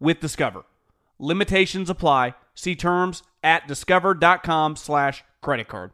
[0.00, 0.64] with Discover.
[1.18, 2.34] Limitations apply.
[2.54, 5.92] See terms at discover.com slash credit card.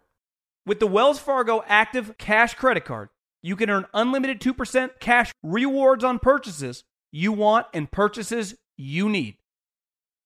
[0.64, 3.08] With the Wells Fargo Active Cash Credit Card,
[3.42, 9.36] you can earn unlimited 2% cash rewards on purchases you want and purchases you need.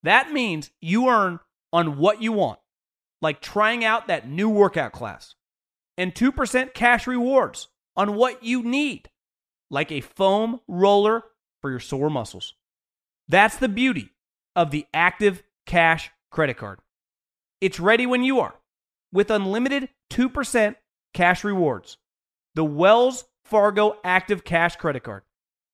[0.02, 1.40] That means you earn
[1.72, 2.58] on what you want,
[3.20, 5.34] like trying out that new workout class,
[5.98, 9.10] and 2% cash rewards on what you need,
[9.70, 11.22] like a foam roller
[11.60, 12.54] for your sore muscles.
[13.30, 14.10] That's the beauty
[14.56, 16.80] of the Active Cash Credit Card.
[17.60, 18.56] It's ready when you are
[19.12, 20.74] with unlimited 2%
[21.14, 21.96] cash rewards.
[22.56, 25.22] The Wells Fargo Active Cash Credit Card.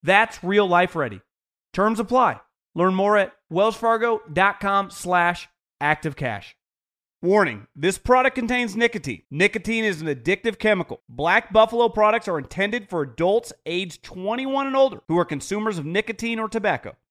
[0.03, 1.23] That's real life ready.
[1.73, 2.41] Terms apply.
[2.75, 5.49] Learn more at wellsfargo.com slash
[5.83, 6.53] activecash.
[7.23, 9.23] Warning, this product contains nicotine.
[9.31, 11.01] Nicotine is an addictive chemical.
[11.09, 15.87] Black Buffalo products are intended for adults aged 21 and older who are consumers of
[15.87, 16.95] nicotine or tobacco.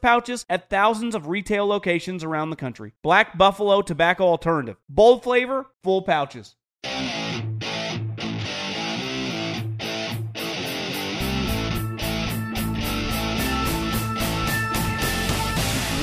[0.00, 2.92] pouches at thousands of retail locations around the country.
[3.02, 4.76] Black Buffalo Tobacco Alternative.
[4.88, 6.54] Bold flavor, full pouches.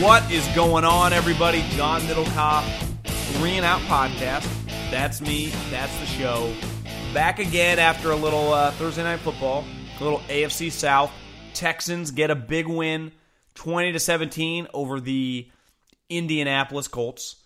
[0.01, 1.63] What is going on, everybody?
[1.69, 2.65] John Middlekauff,
[3.37, 4.45] Three and Out Podcast.
[4.91, 5.47] That's me.
[5.71, 6.53] That's the show.
[7.13, 9.63] Back again after a little uh, Thursday night football,
[9.99, 11.11] a little AFC South.
[11.53, 13.13] Texans get a big win
[13.55, 15.49] 20 to 17 over the
[16.09, 17.37] Indianapolis Colts.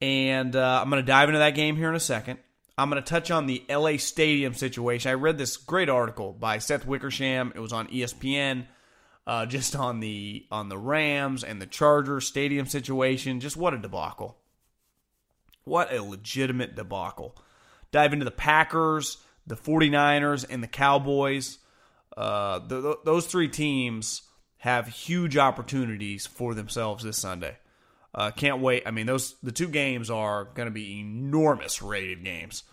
[0.00, 2.38] And uh, I'm going to dive into that game here in a second.
[2.76, 5.10] I'm going to touch on the LA Stadium situation.
[5.10, 7.52] I read this great article by Seth Wickersham.
[7.56, 8.66] It was on ESPN,
[9.26, 13.40] uh, just on the on the Rams and the Chargers stadium situation.
[13.40, 14.38] Just what a debacle!
[15.64, 17.36] What a legitimate debacle.
[17.90, 21.58] Dive into the Packers, the 49ers, and the Cowboys.
[22.16, 24.22] Uh, the, the, those three teams
[24.58, 27.56] have huge opportunities for themselves this Sunday.
[28.14, 28.82] Uh, can't wait.
[28.86, 32.64] I mean, those the two games are going to be enormous rated games.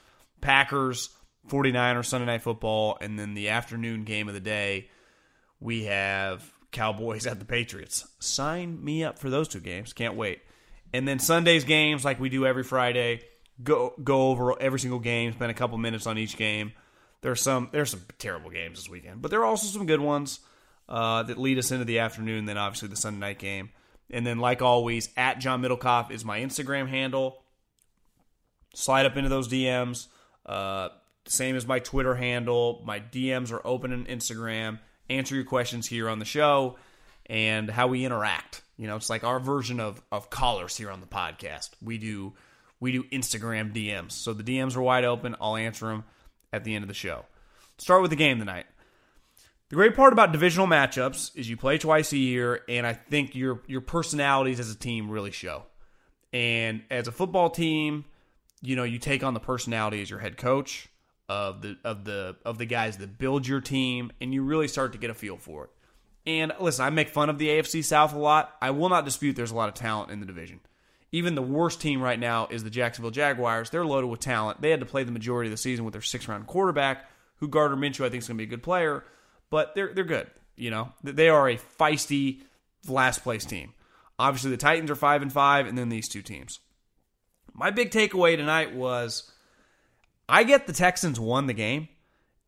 [0.41, 1.09] Packers,
[1.49, 4.89] 49ers, Sunday Night Football, and then the afternoon game of the day,
[5.59, 8.07] we have Cowboys at the Patriots.
[8.19, 9.93] Sign me up for those two games.
[9.93, 10.41] Can't wait.
[10.93, 13.21] And then Sunday's games, like we do every Friday,
[13.61, 16.71] go go over every single game, spend a couple minutes on each game.
[17.21, 20.39] There's some there's some terrible games this weekend, but there are also some good ones
[20.87, 22.45] uh, that lead us into the afternoon.
[22.45, 23.69] Then obviously the Sunday night game,
[24.09, 27.41] and then like always, at John Middlekauff is my Instagram handle.
[28.73, 30.07] Slide up into those DMs.
[30.45, 30.89] Uh,
[31.27, 32.83] same as my Twitter handle.
[32.85, 34.79] My DMs are open on Instagram.
[35.09, 36.77] Answer your questions here on the show
[37.27, 38.61] and how we interact.
[38.77, 41.71] You know, it's like our version of of callers here on the podcast.
[41.81, 42.33] We do
[42.79, 44.11] we do Instagram DMs.
[44.11, 45.35] So the DMs are wide open.
[45.39, 46.03] I'll answer them
[46.51, 47.25] at the end of the show.
[47.77, 48.65] Start with the game tonight.
[49.69, 53.33] The great part about divisional matchups is you play twice a year, and I think
[53.33, 55.63] your your personalities as a team really show.
[56.31, 58.05] And as a football team,
[58.61, 60.87] you know you take on the personality as your head coach
[61.27, 64.91] of the of the of the guys that build your team, and you really start
[64.91, 65.69] to get a feel for it.
[66.27, 68.55] And listen, I make fun of the AFC South a lot.
[68.61, 70.59] I will not dispute there's a lot of talent in the division.
[71.11, 73.71] Even the worst team right now is the Jacksonville Jaguars.
[73.71, 74.61] They're loaded with talent.
[74.61, 77.47] They had to play the majority of the season with their six round quarterback, who
[77.47, 79.03] Gardner Minshew I think is going to be a good player
[79.49, 80.29] but they're they're good.
[80.55, 82.41] You know, they are a feisty
[82.87, 83.73] last place team.
[84.17, 86.59] Obviously, the Titans are five and five, and then these two teams.
[87.53, 89.31] My big takeaway tonight was
[90.27, 91.89] I get the Texans won the game,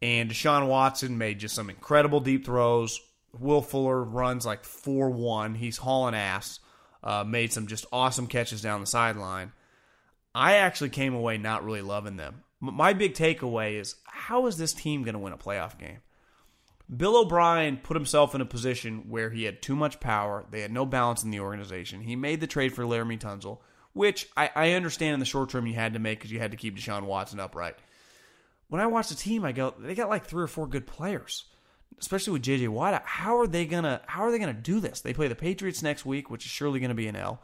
[0.02, 3.00] and Deshaun Watson made just some incredible deep throws.
[3.38, 5.56] Will Fuller runs like 4 1.
[5.56, 6.60] He's hauling ass.
[7.04, 9.52] Uh, made some just awesome catches down the sideline.
[10.34, 12.44] I actually came away not really loving them.
[12.60, 16.00] My big takeaway is how is this team going to win a playoff game?
[16.96, 20.46] Bill O'Brien put himself in a position where he had too much power.
[20.50, 22.02] They had no balance in the organization.
[22.02, 23.60] He made the trade for Laremy Tunsil,
[23.94, 26.52] which I, I understand in the short term you had to make because you had
[26.52, 27.76] to keep Deshaun Watson upright.
[28.70, 31.46] When I watch the team, I go, they got like three or four good players,
[32.00, 33.02] especially with JJ Watt.
[33.06, 35.02] How are they gonna How are they gonna do this?
[35.02, 37.42] They play the Patriots next week, which is surely to be an L.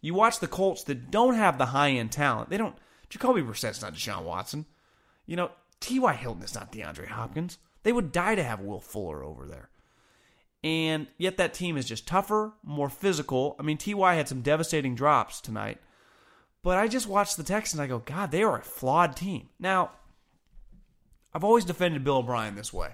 [0.00, 2.50] You watch the Colts that don't have the high end talent.
[2.50, 2.76] They don't.
[3.08, 4.66] Jacoby Brissett's not Deshaun Watson.
[5.26, 5.50] You know,
[5.80, 6.12] T.Y.
[6.14, 7.58] Hilton is not DeAndre Hopkins.
[7.86, 9.68] They would die to have Will Fuller over there.
[10.64, 13.54] And yet that team is just tougher, more physical.
[13.60, 15.78] I mean, TY had some devastating drops tonight.
[16.64, 17.78] But I just watched the Texans.
[17.78, 19.50] I go, God, they are a flawed team.
[19.60, 19.92] Now,
[21.32, 22.90] I've always defended Bill O'Brien this way.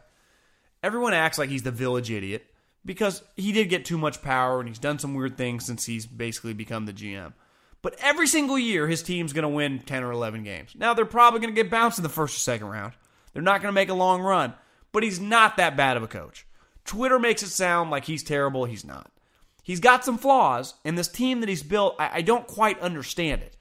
[0.83, 2.45] Everyone acts like he's the village idiot
[2.85, 6.05] because he did get too much power and he's done some weird things since he's
[6.05, 7.33] basically become the GM.
[7.81, 10.75] But every single year, his team's going to win 10 or 11 games.
[10.77, 12.93] Now, they're probably going to get bounced in the first or second round.
[13.33, 14.53] They're not going to make a long run
[14.93, 16.47] but he's not that bad of a coach.
[16.85, 18.65] Twitter makes it sound like he's terrible.
[18.65, 19.11] He's not.
[19.63, 23.43] He's got some flaws, and this team that he's built, I, I don't quite understand
[23.43, 23.57] it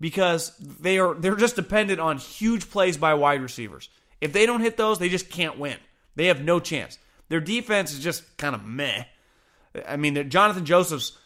[0.00, 3.88] because they are they're just dependent on huge plays by wide receivers.
[4.20, 5.76] If they don't hit those, they just can't win.
[6.14, 6.98] They have no chance.
[7.28, 9.04] Their defense is just kind of meh.
[9.86, 11.18] I mean, Jonathan Joseph's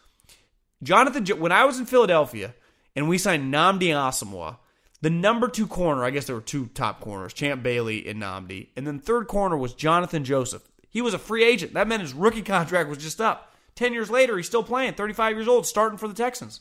[0.83, 1.25] Jonathan.
[1.39, 2.55] When I was in Philadelphia
[2.97, 4.57] and we signed Nnamdi Asomugha,
[5.03, 8.69] the number two corner, I guess there were two top corners, Champ Bailey and Nnamdi.
[8.77, 10.69] And then third corner was Jonathan Joseph.
[10.89, 11.75] He was a free agent.
[11.75, 13.55] That meant his rookie contract was just up.
[13.77, 16.61] 10 years later, he's still playing, 35 years old, starting for the Texans.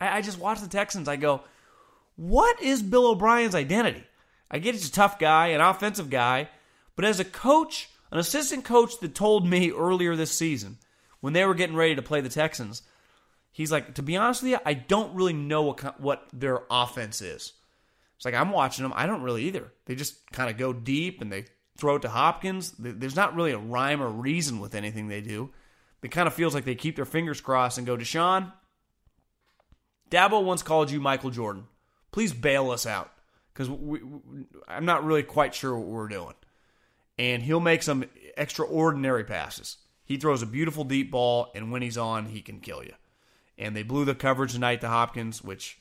[0.00, 1.08] I, I just watch the Texans.
[1.08, 1.40] I go,
[2.14, 4.04] what is Bill O'Brien's identity?
[4.50, 6.48] I get he's a tough guy, an offensive guy,
[6.94, 10.78] but as a coach, an assistant coach that told me earlier this season
[11.20, 12.82] when they were getting ready to play the Texans–
[13.56, 17.22] He's like, to be honest with you, I don't really know what what their offense
[17.22, 17.54] is.
[18.16, 18.92] It's like I'm watching them.
[18.94, 19.72] I don't really either.
[19.86, 21.46] They just kind of go deep and they
[21.78, 22.74] throw it to Hopkins.
[22.78, 25.54] There's not really a rhyme or reason with anything they do.
[26.02, 28.52] It kind of feels like they keep their fingers crossed and go, Deshaun,
[30.10, 31.64] Dabo once called you Michael Jordan.
[32.12, 33.10] Please bail us out
[33.54, 33.70] because
[34.68, 36.34] I'm not really quite sure what we're doing.
[37.18, 38.04] And he'll make some
[38.36, 39.78] extraordinary passes.
[40.04, 42.92] He throws a beautiful deep ball, and when he's on, he can kill you
[43.58, 45.78] and they blew the coverage tonight to Hopkins, which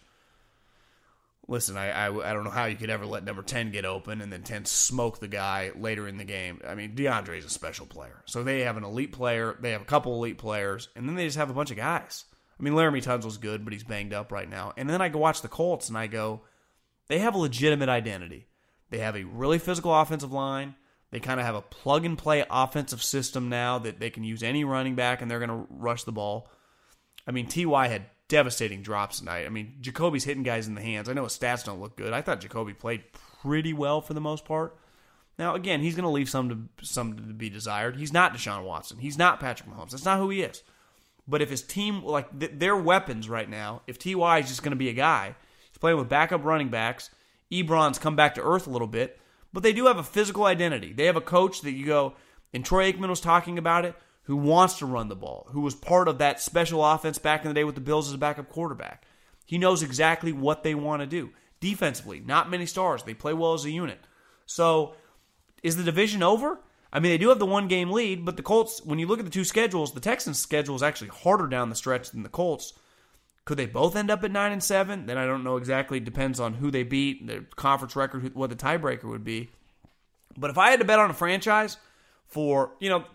[1.47, 4.21] listen, I, I, I don't know how you could ever let number ten get open
[4.21, 6.61] and then ten smoke the guy later in the game.
[6.67, 9.81] I mean, DeAndre is a special player, so they have an elite player, they have
[9.81, 12.25] a couple elite players, and then they just have a bunch of guys.
[12.59, 14.73] I mean, Laremy Tunsil's good, but he's banged up right now.
[14.77, 16.41] And then I go watch the Colts, and I go,
[17.07, 18.47] they have a legitimate identity.
[18.89, 20.75] They have a really physical offensive line.
[21.11, 24.41] They kind of have a plug and play offensive system now that they can use
[24.41, 26.49] any running back and they're going to rush the ball.
[27.27, 29.45] I mean, Ty had devastating drops tonight.
[29.45, 31.09] I mean, Jacoby's hitting guys in the hands.
[31.09, 32.13] I know his stats don't look good.
[32.13, 33.03] I thought Jacoby played
[33.41, 34.77] pretty well for the most part.
[35.37, 37.97] Now, again, he's going to leave some to some to be desired.
[37.97, 38.99] He's not Deshaun Watson.
[38.99, 39.91] He's not Patrick Mahomes.
[39.91, 40.63] That's not who he is.
[41.27, 44.77] But if his team, like their weapons right now, if Ty is just going to
[44.77, 45.35] be a guy,
[45.69, 47.09] he's playing with backup running backs.
[47.51, 49.19] Ebron's come back to earth a little bit,
[49.51, 50.93] but they do have a physical identity.
[50.93, 52.13] They have a coach that you go,
[52.53, 55.75] and Troy Aikman was talking about it who wants to run the ball, who was
[55.75, 58.49] part of that special offense back in the day with the Bills as a backup
[58.49, 59.05] quarterback.
[59.45, 61.29] He knows exactly what they want to do.
[61.59, 63.03] Defensively, not many stars.
[63.03, 63.99] They play well as a unit.
[64.45, 64.95] So,
[65.63, 66.59] is the division over?
[66.91, 69.19] I mean, they do have the one game lead, but the Colts, when you look
[69.19, 72.29] at the two schedules, the Texans' schedule is actually harder down the stretch than the
[72.29, 72.73] Colts.
[73.43, 75.05] Could they both end up at 9 and 7?
[75.05, 75.97] Then I don't know exactly.
[75.97, 79.49] It depends on who they beat, their conference record, what the tiebreaker would be.
[80.35, 81.77] But if I had to bet on a franchise
[82.27, 83.05] for, you know,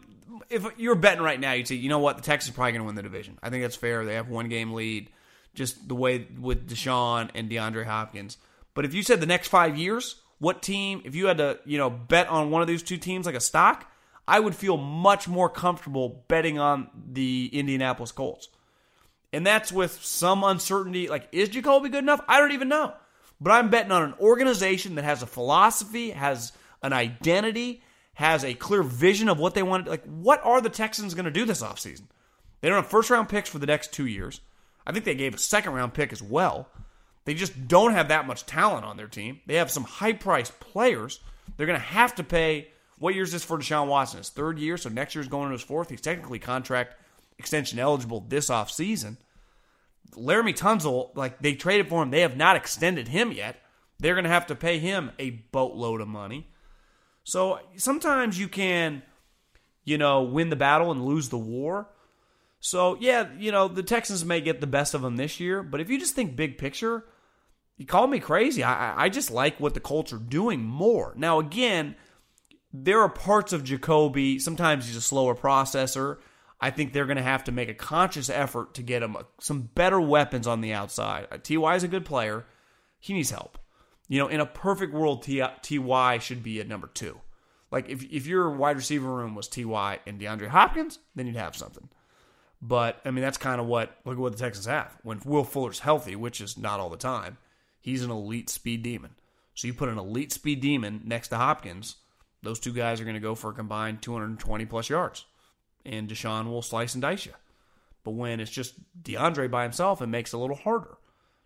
[0.48, 2.82] if you're betting right now, you'd say, you know what, the Texans are probably going
[2.82, 3.38] to win the division.
[3.42, 4.04] I think that's fair.
[4.04, 5.10] They have one game lead,
[5.54, 8.36] just the way with Deshaun and DeAndre Hopkins.
[8.74, 11.02] But if you said the next five years, what team?
[11.04, 13.40] If you had to, you know, bet on one of these two teams like a
[13.40, 13.90] stock,
[14.26, 18.48] I would feel much more comfortable betting on the Indianapolis Colts.
[19.32, 21.08] And that's with some uncertainty.
[21.08, 22.20] Like, is Jacoby good enough?
[22.28, 22.94] I don't even know.
[23.40, 27.82] But I'm betting on an organization that has a philosophy, has an identity,
[28.14, 29.86] has a clear vision of what they want.
[29.86, 32.04] Like, what are the Texans going to do this offseason?
[32.60, 34.40] They don't have first round picks for the next two years.
[34.86, 36.68] I think they gave a second round pick as well.
[37.24, 39.40] They just don't have that much talent on their team.
[39.46, 41.20] They have some high priced players.
[41.56, 42.68] They're going to have to pay.
[42.98, 44.18] What year is this for Deshaun Watson?
[44.18, 45.90] His third year, so next year year's going into his fourth.
[45.90, 46.96] He's technically contract
[47.38, 49.16] extension eligible this offseason.
[50.16, 53.56] Laremy Tunsil, like they traded for him, they have not extended him yet.
[53.98, 56.48] They're going to have to pay him a boatload of money.
[57.30, 59.02] So sometimes you can,
[59.84, 61.88] you know, win the battle and lose the war.
[62.58, 65.80] So yeah, you know, the Texans may get the best of them this year, but
[65.80, 67.04] if you just think big picture,
[67.76, 68.64] you call me crazy.
[68.64, 71.14] I, I just like what the Colts are doing more.
[71.16, 71.94] Now, again,
[72.72, 76.18] there are parts of Jacoby, sometimes he's a slower processor.
[76.60, 79.70] I think they're going to have to make a conscious effort to get him some
[79.76, 81.28] better weapons on the outside.
[81.30, 82.44] Uh, Ty is a good player.
[82.98, 83.56] He needs help.
[84.10, 87.20] You know, in a perfect world, Ty should be at number two.
[87.70, 91.56] Like if if your wide receiver room was Ty and DeAndre Hopkins, then you'd have
[91.56, 91.88] something.
[92.60, 95.44] But I mean, that's kind of what look at what the Texans have when Will
[95.44, 97.38] Fuller's healthy, which is not all the time.
[97.80, 99.14] He's an elite speed demon.
[99.54, 101.96] So you put an elite speed demon next to Hopkins,
[102.42, 105.24] those two guys are going to go for a combined 220 plus yards
[105.84, 107.32] and Deshaun will slice and dice you.
[108.04, 110.96] But when it's just DeAndre by himself, it makes it a little harder.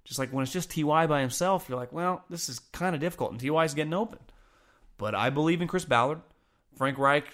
[0.05, 3.01] Just like when it's just Ty by himself, you're like, well, this is kind of
[3.01, 4.19] difficult, and Ty's getting open.
[4.99, 6.21] But I believe in Chris Ballard.
[6.77, 7.25] Frank Reich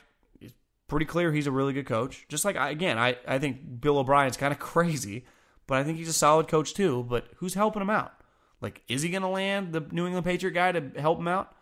[0.40, 0.52] is
[0.86, 2.26] pretty clear he's a really good coach.
[2.28, 5.24] Just like again, I, I think Bill O'Brien's kind of crazy,
[5.66, 7.04] but I think he's a solid coach too.
[7.08, 8.12] But who's helping him out?
[8.60, 11.54] Like, is he going to land the New England Patriot guy to help him out?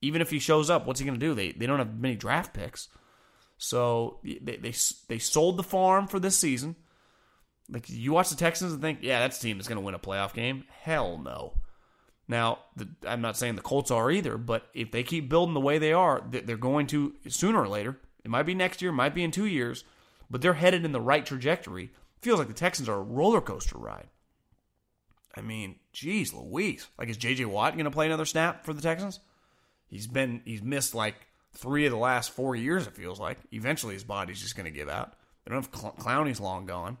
[0.00, 1.34] Even if he shows up, what's he going to do?
[1.34, 2.88] They they don't have many draft picks.
[3.58, 4.74] So they, they
[5.08, 6.76] they sold the farm for this season.
[7.70, 9.98] Like you watch the Texans and think, yeah, that's team that's going to win a
[9.98, 10.64] playoff game.
[10.82, 11.54] Hell no.
[12.26, 15.60] Now, the, I'm not saying the Colts are either, but if they keep building the
[15.60, 17.96] way they are, they're going to sooner or later.
[18.22, 19.84] It might be next year, might be in two years,
[20.28, 21.90] but they're headed in the right trajectory.
[22.20, 24.08] feels like the Texans are a roller coaster ride.
[25.34, 26.88] I mean, geez, Louise.
[26.98, 27.46] Like, is J.J.
[27.46, 29.20] Watt going to play another snap for the Texans?
[29.86, 31.14] He's been he's missed like
[31.54, 32.86] three of the last four years.
[32.86, 35.14] It feels like eventually his body's just going to give out.
[35.44, 36.98] They don't have Cl- Clowney's long gone.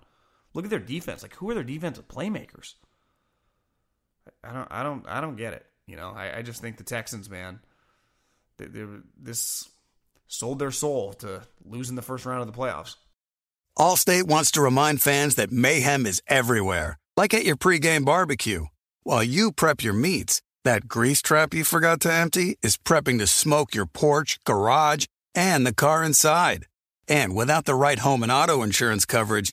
[0.58, 1.22] Look at their defense.
[1.22, 2.74] Like who are their defensive playmakers?
[4.42, 4.66] I don't.
[4.72, 5.06] I don't.
[5.06, 5.64] I don't get it.
[5.86, 6.10] You know.
[6.10, 7.60] I, I just think the Texans, man,
[8.56, 8.84] they, they
[9.16, 9.68] this
[10.26, 12.96] sold their soul to losing the first round of the playoffs.
[13.78, 18.66] Allstate wants to remind fans that mayhem is everywhere, like at your pregame barbecue.
[19.04, 23.28] While you prep your meats that grease trap you forgot to empty is prepping to
[23.28, 26.66] smoke your porch, garage, and the car inside.
[27.06, 29.52] And without the right home and auto insurance coverage,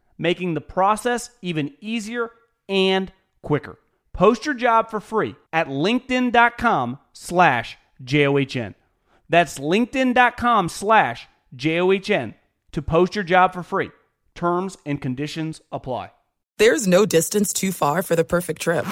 [0.21, 2.29] making the process even easier
[2.69, 3.11] and
[3.41, 3.79] quicker.
[4.13, 8.75] Post your job for free at linkedin.com slash J-O-H-N.
[9.29, 12.35] That's linkedin.com slash J-O-H-N
[12.71, 13.89] to post your job for free.
[14.35, 16.11] Terms and conditions apply.
[16.57, 18.85] There's no distance too far for the perfect trip.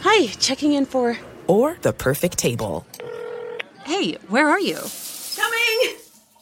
[0.00, 1.16] Hi, checking in for.
[1.46, 2.84] Or the perfect table.
[3.84, 4.78] Hey, where are you?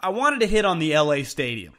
[0.00, 1.74] I wanted to hit on the LA Stadium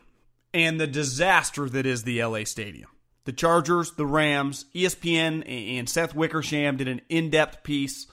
[0.53, 2.89] and the disaster that is the LA Stadium.
[3.23, 8.07] The Chargers, the Rams, ESPN, and Seth Wickersham did an in-depth piece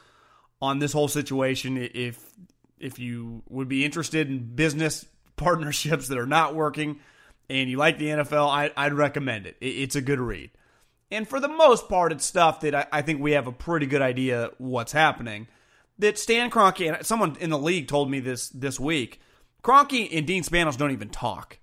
[0.61, 1.77] on this whole situation.
[1.77, 2.23] If
[2.79, 7.01] if you would be interested in business partnerships that are not working
[7.49, 9.57] and you like the NFL, I, I'd recommend it.
[9.61, 10.51] It's a good read.
[11.11, 13.87] And for the most part, it's stuff that I, I think we have a pretty
[13.87, 15.47] good idea what's happening.
[15.99, 19.21] That Stan Kroenke and someone in the league told me this this week.
[19.63, 21.59] Kroenke and Dean Spanos don't even talk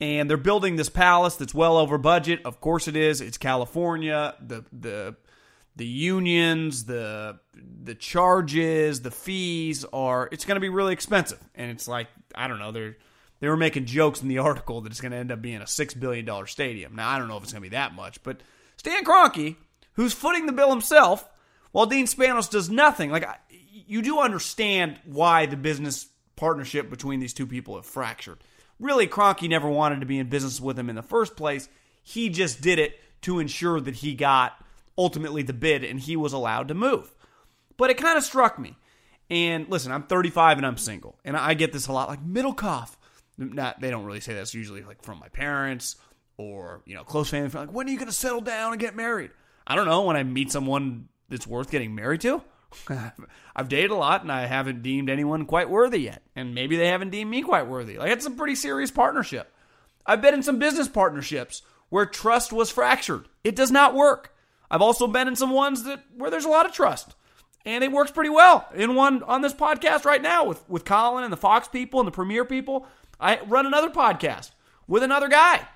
[0.00, 2.40] and they're building this palace that's well over budget.
[2.44, 3.20] Of course it is.
[3.20, 4.34] It's California.
[4.40, 5.16] The the
[5.76, 11.40] the unions, the the charges, the fees are it's going to be really expensive.
[11.54, 12.96] And it's like I don't know, they're
[13.40, 15.66] they were making jokes in the article that it's going to end up being a
[15.66, 16.96] 6 billion dollar stadium.
[16.96, 18.40] Now I don't know if it's going to be that much, but
[18.78, 19.56] Stan Kroenke,
[19.92, 21.28] who's footing the bill himself,
[21.72, 23.10] while Dean Spanos does nothing.
[23.10, 26.06] Like you do understand why the business
[26.40, 28.38] partnership between these two people have fractured
[28.80, 31.68] really Kroenke never wanted to be in business with him in the first place.
[32.02, 34.52] He just did it to ensure that he got
[34.96, 37.14] ultimately the bid and he was allowed to move.
[37.76, 38.76] But it kind of struck me.
[39.28, 41.18] And listen, I'm 35 and I'm single.
[41.24, 42.96] And I get this a lot like Middlekauff.
[43.38, 45.96] Not they don't really say that's usually like from my parents
[46.36, 48.96] or, you know, close family like when are you going to settle down and get
[48.96, 49.30] married?
[49.66, 52.42] I don't know when I meet someone that's worth getting married to.
[53.56, 56.22] I've dated a lot and I haven't deemed anyone quite worthy yet.
[56.36, 57.98] And maybe they haven't deemed me quite worthy.
[57.98, 59.52] Like, it's a pretty serious partnership.
[60.06, 63.28] I've been in some business partnerships where trust was fractured.
[63.44, 64.34] It does not work.
[64.70, 67.14] I've also been in some ones that where there's a lot of trust.
[67.66, 68.66] And it works pretty well.
[68.74, 72.06] In one on this podcast right now with, with Colin and the Fox people and
[72.06, 72.86] the Premier people,
[73.20, 74.52] I run another podcast
[74.86, 75.66] with another guy.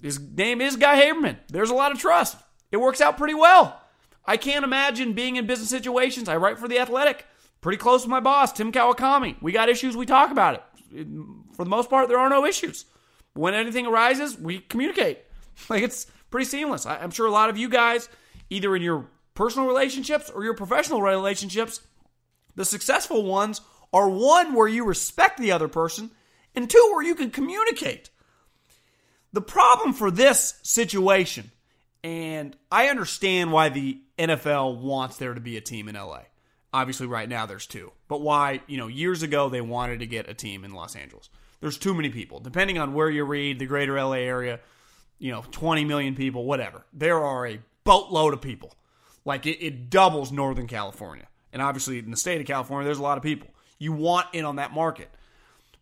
[0.00, 1.38] His name is Guy Haberman.
[1.48, 2.36] There's a lot of trust.
[2.70, 3.80] It works out pretty well.
[4.28, 6.28] I can't imagine being in business situations.
[6.28, 7.24] I write for The Athletic,
[7.62, 9.40] pretty close with my boss, Tim Kawakami.
[9.40, 11.06] We got issues, we talk about it.
[11.54, 12.84] For the most part, there are no issues.
[13.32, 15.18] When anything arises, we communicate.
[15.68, 16.86] Like it's pretty seamless.
[16.86, 18.08] I'm sure a lot of you guys,
[18.48, 21.80] either in your personal relationships or your professional relationships,
[22.54, 23.60] the successful ones
[23.92, 26.12] are one where you respect the other person,
[26.54, 28.10] and two where you can communicate.
[29.32, 31.50] The problem for this situation,
[32.04, 36.22] and I understand why the NFL wants there to be a team in LA.
[36.72, 37.92] Obviously, right now there's two.
[38.08, 41.30] But why, you know, years ago they wanted to get a team in Los Angeles.
[41.60, 42.40] There's too many people.
[42.40, 44.60] Depending on where you read, the greater LA area,
[45.18, 46.84] you know, 20 million people, whatever.
[46.92, 48.74] There are a boatload of people.
[49.24, 51.26] Like it, it doubles Northern California.
[51.52, 53.48] And obviously, in the state of California, there's a lot of people.
[53.78, 55.10] You want in on that market.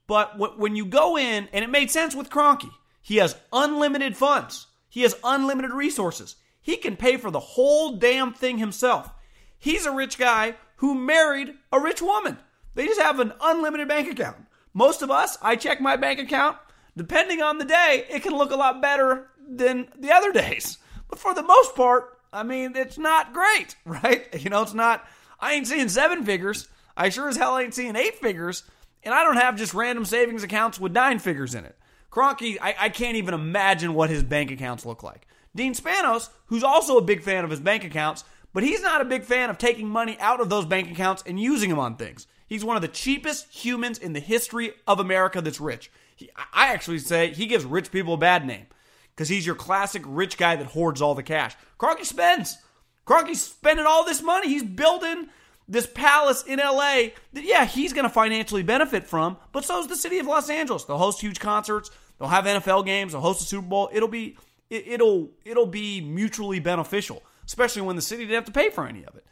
[0.07, 2.70] But when you go in, and it made sense with Kroenke,
[3.03, 6.37] he has unlimited funds, he has unlimited resources.
[6.66, 9.12] He can pay for the whole damn thing himself.
[9.57, 12.38] He's a rich guy who married a rich woman.
[12.74, 14.38] They just have an unlimited bank account.
[14.74, 16.57] Most of us, I check my bank account.
[16.96, 20.79] Depending on the day, it can look a lot better than the other days.
[21.09, 24.26] But for the most part, I mean, it's not great, right?
[24.42, 25.07] You know, it's not,
[25.38, 26.66] I ain't seeing seven figures.
[26.96, 28.64] I sure as hell ain't seeing eight figures.
[29.05, 31.79] And I don't have just random savings accounts with nine figures in it.
[32.11, 35.29] Kroenke, I, I can't even imagine what his bank accounts look like.
[35.57, 39.07] Dean Spanos, who's also a big fan of his bank accounts, but he's not a
[39.07, 42.27] big fan of taking money out of those bank accounts and using them on things.
[42.47, 45.90] He's one of the cheapest humans in the history of America that's rich.
[46.14, 48.66] He, I actually say he gives rich people a bad name
[49.14, 51.57] because he's your classic rich guy that hoards all the cash.
[51.79, 52.59] Kroenke spends.
[53.07, 54.49] Kroenke's spending all this money.
[54.49, 55.29] He's building
[55.69, 59.88] this palace in LA that, yeah, he's going to financially benefit from, but so is
[59.88, 60.85] the city of Los Angeles.
[60.85, 61.90] They'll host huge concerts.
[62.19, 63.12] They'll have NFL games.
[63.12, 63.90] They'll host a Super Bowl.
[63.92, 64.37] It'll be
[64.70, 68.87] it, will it'll be mutually beneficial, especially when the city didn't have to pay for
[68.87, 69.24] any of it.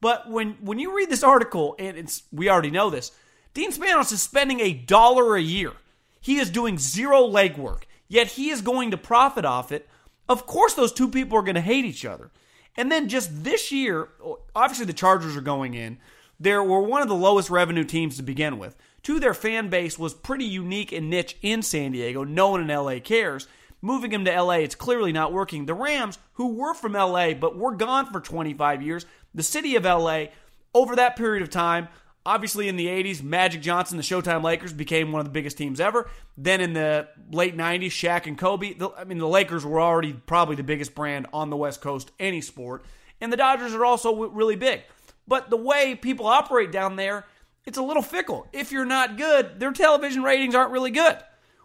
[0.00, 3.12] But when when you read this article, and it's we already know this,
[3.54, 5.72] Dean Spanos is spending a dollar a year.
[6.20, 9.88] He is doing zero legwork, yet he is going to profit off it.
[10.28, 12.30] Of course, those two people are going to hate each other.
[12.76, 14.08] And then just this year,
[14.54, 15.98] obviously the Chargers are going in.
[16.38, 18.76] They were one of the lowest revenue teams to begin with.
[19.02, 22.22] Two, their fan base was pretty unique and niche in San Diego.
[22.24, 23.46] No one in LA cares.
[23.82, 25.66] Moving him to LA, it's clearly not working.
[25.66, 29.84] The Rams, who were from LA but were gone for 25 years, the city of
[29.84, 30.26] LA,
[30.74, 31.88] over that period of time,
[32.26, 35.80] Obviously, in the 80s, Magic Johnson, the Showtime Lakers, became one of the biggest teams
[35.80, 36.10] ever.
[36.36, 38.74] Then in the late 90s, Shaq and Kobe.
[38.74, 42.10] The, I mean, the Lakers were already probably the biggest brand on the West Coast,
[42.20, 42.84] any sport.
[43.22, 44.82] And the Dodgers are also really big.
[45.26, 47.24] But the way people operate down there,
[47.64, 48.46] it's a little fickle.
[48.52, 51.16] If you're not good, their television ratings aren't really good.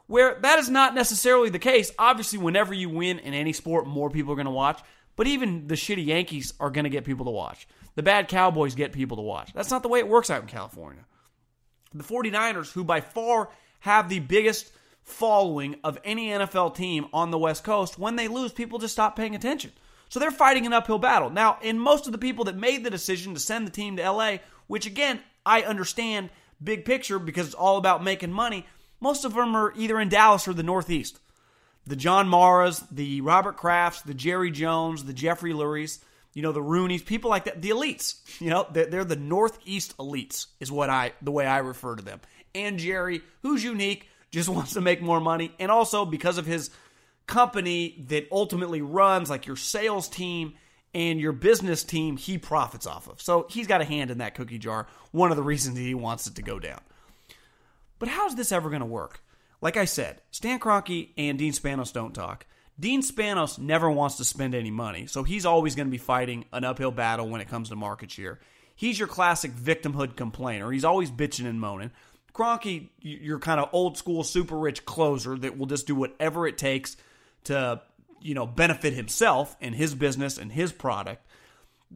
[0.08, 1.91] Where that is not necessarily the case.
[1.98, 4.82] Obviously, whenever you win in any sport, more people are going to watch.
[5.15, 7.68] But even the shitty Yankees are going to get people to watch.
[7.96, 9.54] The bad Cowboys get people to watch.
[9.54, 11.06] That's not the way it works out in California.
[11.94, 14.72] The 49ers, who by far have the biggest
[15.04, 19.15] following of any NFL team on the West Coast, when they lose, people just stop
[19.15, 19.72] paying attention.
[20.10, 21.30] So they're fighting an uphill battle.
[21.30, 24.12] Now, in most of the people that made the decision to send the team to
[24.12, 24.38] LA,
[24.68, 26.30] which again, I understand
[26.62, 28.65] big picture because it's all about making money,
[29.06, 31.20] most of them are either in Dallas or the Northeast.
[31.86, 36.00] The John Maras, the Robert Krafts, the Jerry Jones, the Jeffrey Lurie's,
[36.34, 38.15] you know, the Rooneys, people like that, the elites.
[38.41, 42.02] You know, they're, they're the Northeast elites, is what I the way I refer to
[42.04, 42.20] them.
[42.56, 46.72] And Jerry, who's unique, just wants to make more money, and also because of his
[47.28, 50.56] company that ultimately runs like your sales team
[50.96, 53.22] and your business team, he profits off of.
[53.22, 54.88] So he's got a hand in that cookie jar.
[55.12, 56.82] One of the reasons he wants it to go down.
[57.99, 59.21] But how's this ever going to work?
[59.62, 62.45] Like I said, Stan Kroenke and Dean Spanos don't talk.
[62.79, 66.45] Dean Spanos never wants to spend any money, so he's always going to be fighting
[66.51, 68.39] an uphill battle when it comes to market share.
[68.75, 70.69] He's your classic victimhood complainer.
[70.71, 71.91] He's always bitching and moaning.
[72.34, 76.58] Kroenke, you're kind of old school, super rich closer that will just do whatever it
[76.58, 76.97] takes
[77.45, 77.81] to,
[78.19, 81.25] you know, benefit himself and his business and his product.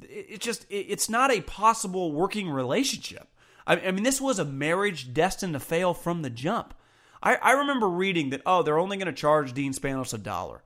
[0.01, 3.27] It's just, it's not a possible working relationship.
[3.75, 6.73] I mean, this was a marriage destined to fail from the jump.
[7.21, 10.63] I, I remember reading that, oh, they're only going to charge Dean Spanos a dollar.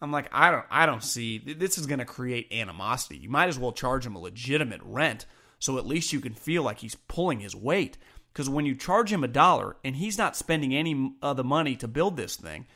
[0.00, 3.16] I'm like, I don't, I don't see this is going to create animosity.
[3.16, 5.26] You might as well charge him a legitimate rent,
[5.58, 7.98] so at least you can feel like he's pulling his weight.
[8.32, 11.74] Because when you charge him a dollar and he's not spending any of the money
[11.76, 12.66] to build this thing,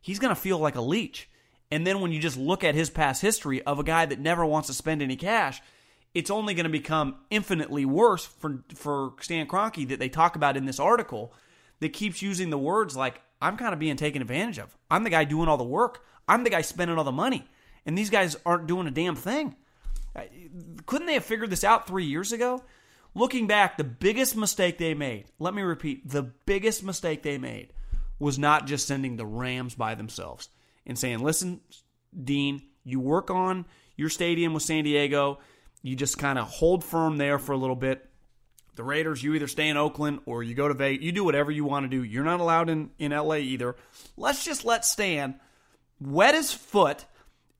[0.00, 1.30] he's going to feel like a leech.
[1.70, 4.44] And then when you just look at his past history of a guy that never
[4.44, 5.62] wants to spend any cash,
[6.16, 10.56] it's only going to become infinitely worse for for Stan Kroenke that they talk about
[10.56, 11.34] in this article
[11.80, 14.74] that keeps using the words like I'm kind of being taken advantage of.
[14.90, 16.02] I'm the guy doing all the work.
[16.26, 17.46] I'm the guy spending all the money,
[17.84, 19.56] and these guys aren't doing a damn thing.
[20.86, 22.64] Couldn't they have figured this out three years ago?
[23.14, 27.74] Looking back, the biggest mistake they made, let me repeat, the biggest mistake they made
[28.18, 30.48] was not just sending the Rams by themselves
[30.86, 31.60] and saying, listen,
[32.24, 35.40] Dean, you work on your stadium with San Diego.
[35.86, 38.10] You just kind of hold firm there for a little bit.
[38.74, 41.04] The Raiders, you either stay in Oakland or you go to Vegas.
[41.04, 42.02] You do whatever you want to do.
[42.02, 43.76] You're not allowed in, in LA either.
[44.16, 45.38] Let's just let Stan
[46.00, 47.04] wet his foot,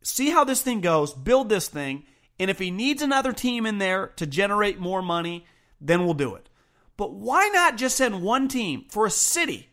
[0.02, 2.02] see how this thing goes, build this thing,
[2.40, 5.46] and if he needs another team in there to generate more money,
[5.80, 6.48] then we'll do it.
[6.96, 9.70] But why not just send one team for a city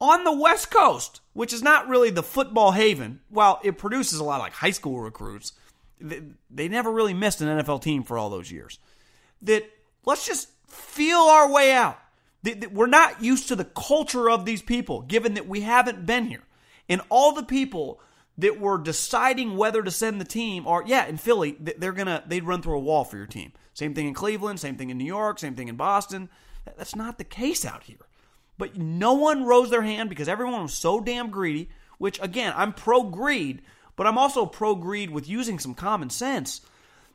[0.00, 3.20] on the West Coast, which is not really the football haven?
[3.28, 5.52] While it produces a lot of like high school recruits,
[6.00, 8.78] they never really missed an NFL team for all those years.
[9.42, 9.68] That
[10.04, 11.98] let's just feel our way out.
[12.70, 16.44] We're not used to the culture of these people, given that we haven't been here.
[16.88, 18.00] And all the people
[18.38, 22.44] that were deciding whether to send the team are, yeah, in Philly, they're gonna they'd
[22.44, 23.52] run through a wall for your team.
[23.74, 26.28] Same thing in Cleveland, same thing in New York, same thing in Boston.
[26.76, 28.06] That's not the case out here.
[28.56, 31.68] But no one rose their hand because everyone was so damn greedy.
[31.98, 33.62] Which again, I'm pro greed,
[33.98, 36.62] but I'm also pro greed with using some common sense.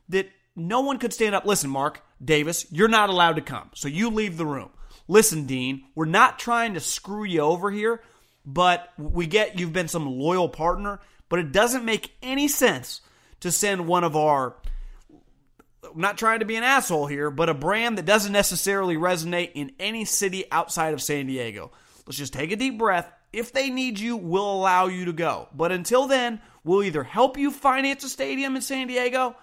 [0.10, 1.46] That no one could stand up.
[1.46, 4.70] Listen, Mark Davis, you're not allowed to come, so you leave the room.
[5.08, 8.04] Listen, Dean, we're not trying to screw you over here,
[8.46, 13.02] but we get you've been some loyal partner, but it doesn't make any sense
[13.40, 14.58] to send one of our
[15.84, 19.52] I'm not trying to be an asshole here, but a brand that doesn't necessarily resonate
[19.54, 21.72] in any city outside of San Diego.
[22.06, 23.12] Let's just take a deep breath.
[23.34, 25.50] If they need you, we'll allow you to go.
[25.54, 29.36] But until then, we'll either help you finance a stadium in San Diego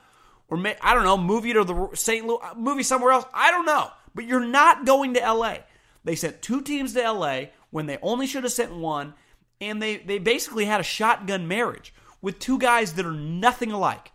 [0.50, 2.26] or may, I don't know, move you to the St.
[2.26, 3.24] Louis, uh, movie somewhere else.
[3.32, 3.90] I don't know.
[4.14, 5.58] But you're not going to LA.
[6.04, 9.14] They sent two teams to LA when they only should have sent one,
[9.60, 14.10] and they, they basically had a shotgun marriage with two guys that are nothing alike.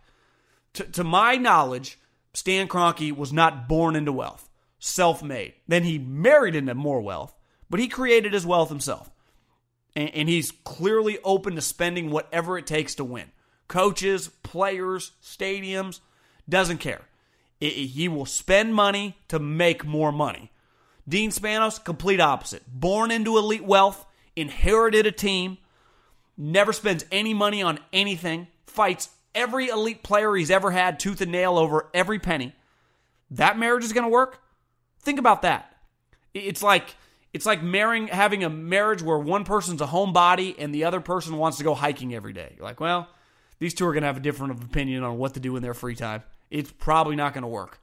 [0.74, 1.98] To, to my knowledge,
[2.34, 5.54] Stan Kroenke was not born into wealth, self made.
[5.66, 7.34] Then he married into more wealth,
[7.70, 9.10] but he created his wealth himself.
[9.96, 13.32] And, and he's clearly open to spending whatever it takes to win.
[13.66, 15.98] Coaches, players, stadiums,
[16.48, 17.02] doesn't care.
[17.60, 20.52] It, he will spend money to make more money.
[21.08, 22.62] Dean Spanos, complete opposite.
[22.68, 24.06] Born into elite wealth,
[24.36, 25.58] inherited a team,
[26.36, 31.32] never spends any money on anything, fights every elite player he's ever had tooth and
[31.32, 32.54] nail over every penny.
[33.30, 34.40] That marriage is going to work?
[35.00, 35.76] Think about that.
[36.34, 36.96] It's like
[37.36, 41.36] it's like marrying having a marriage where one person's a homebody and the other person
[41.36, 42.54] wants to go hiking every day.
[42.56, 43.08] You're like, well,
[43.58, 45.74] these two are going to have a different opinion on what to do in their
[45.74, 46.22] free time.
[46.50, 47.78] It's probably not going to work.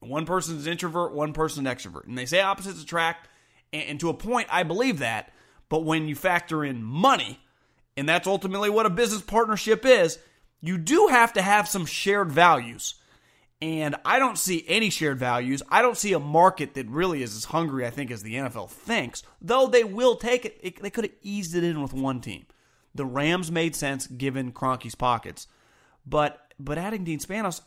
[0.00, 3.28] One person's introvert, one person's extrovert, and they say opposites attract.
[3.72, 5.32] And to a point, I believe that.
[5.68, 7.38] But when you factor in money,
[7.96, 10.18] and that's ultimately what a business partnership is,
[10.60, 12.96] you do have to have some shared values.
[13.62, 15.62] And I don't see any shared values.
[15.70, 18.70] I don't see a market that really is as hungry, I think, as the NFL
[18.70, 19.22] thinks.
[19.40, 22.46] Though they will take it, it they could have eased it in with one team.
[22.94, 25.46] The Rams made sense given Kroenke's pockets,
[26.06, 27.60] but but adding Dean Spanos,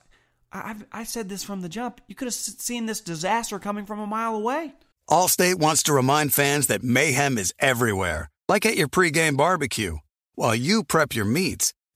[0.52, 2.02] I, I said this from the jump.
[2.08, 4.74] You could have seen this disaster coming from a mile away.
[5.10, 9.98] Allstate wants to remind fans that mayhem is everywhere, like at your pregame barbecue.
[10.36, 11.74] While you prep your meats,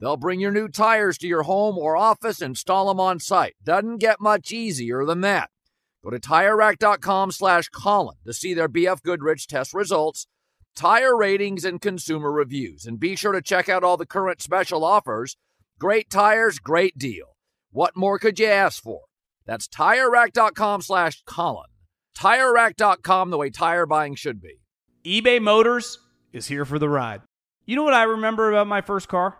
[0.00, 3.54] They'll bring your new tires to your home or office, and install them on site.
[3.62, 5.50] Doesn't get much easier than that.
[6.02, 10.26] Go to TireRack.com slash Colin to see their BF Goodrich test results,
[10.74, 12.86] tire ratings, and consumer reviews.
[12.86, 15.36] And be sure to check out all the current special offers.
[15.78, 17.36] Great tires, great deal.
[17.70, 19.02] What more could you ask for?
[19.44, 21.66] That's TireRack.com slash Colin.
[22.16, 24.60] TireRack.com, the way tire buying should be.
[25.04, 25.98] eBay Motors
[26.32, 27.20] is here for the ride.
[27.66, 29.39] You know what I remember about my first car?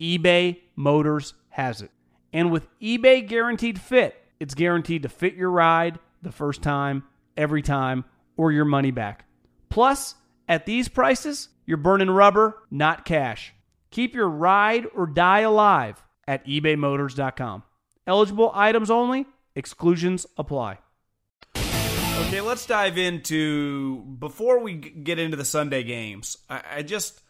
[0.00, 1.90] eBay Motors has it.
[2.32, 7.04] And with eBay Guaranteed Fit, it's guaranteed to fit your ride the first time,
[7.36, 8.04] every time,
[8.36, 9.24] or your money back.
[9.68, 10.14] Plus,
[10.48, 13.54] at these prices, you're burning rubber, not cash.
[13.90, 17.62] Keep your ride or die alive at ebaymotors.com.
[18.06, 20.78] Eligible items only, exclusions apply.
[21.56, 26.36] Okay, let's dive into before we get into the Sunday games.
[26.48, 27.20] I, I just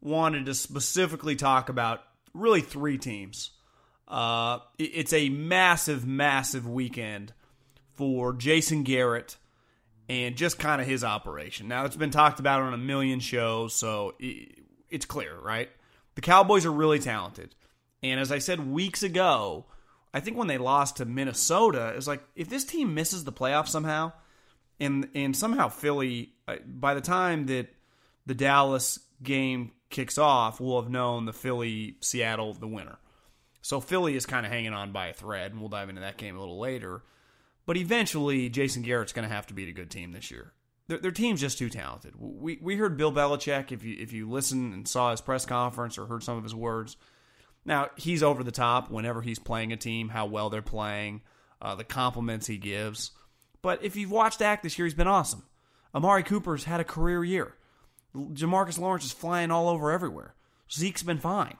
[0.00, 2.02] wanted to specifically talk about
[2.34, 3.50] really three teams.
[4.08, 7.32] Uh, it's a massive, massive weekend
[7.94, 9.36] for Jason Garrett
[10.08, 11.68] and just kind of his operation.
[11.68, 15.68] Now, it's been talked about on a million shows, so it's clear, right?
[16.16, 17.54] The Cowboys are really talented.
[18.02, 19.66] And as I said weeks ago,
[20.12, 23.68] I think when they lost to Minnesota, it's like if this team misses the playoffs
[23.68, 24.12] somehow,
[24.80, 27.68] and and somehow Philly, uh, by the time that
[28.26, 32.98] the Dallas game kicks off, we'll have known the Philly Seattle the winner.
[33.62, 36.16] So Philly is kind of hanging on by a thread, and we'll dive into that
[36.16, 37.02] game a little later.
[37.66, 40.52] But eventually, Jason Garrett's going to have to beat a good team this year.
[40.90, 42.14] their, their team's just too talented.
[42.18, 45.96] We we heard Bill Belichick if you if you listen and saw his press conference
[45.96, 46.96] or heard some of his words.
[47.64, 51.22] Now he's over the top whenever he's playing a team, how well they're playing,
[51.62, 53.12] uh, the compliments he gives.
[53.62, 55.44] But if you've watched Dak this year, he's been awesome.
[55.94, 57.54] Amari Cooper's had a career year.
[58.14, 60.34] DeMarcus Lawrence is flying all over everywhere.
[60.70, 61.56] Zeke's been fine.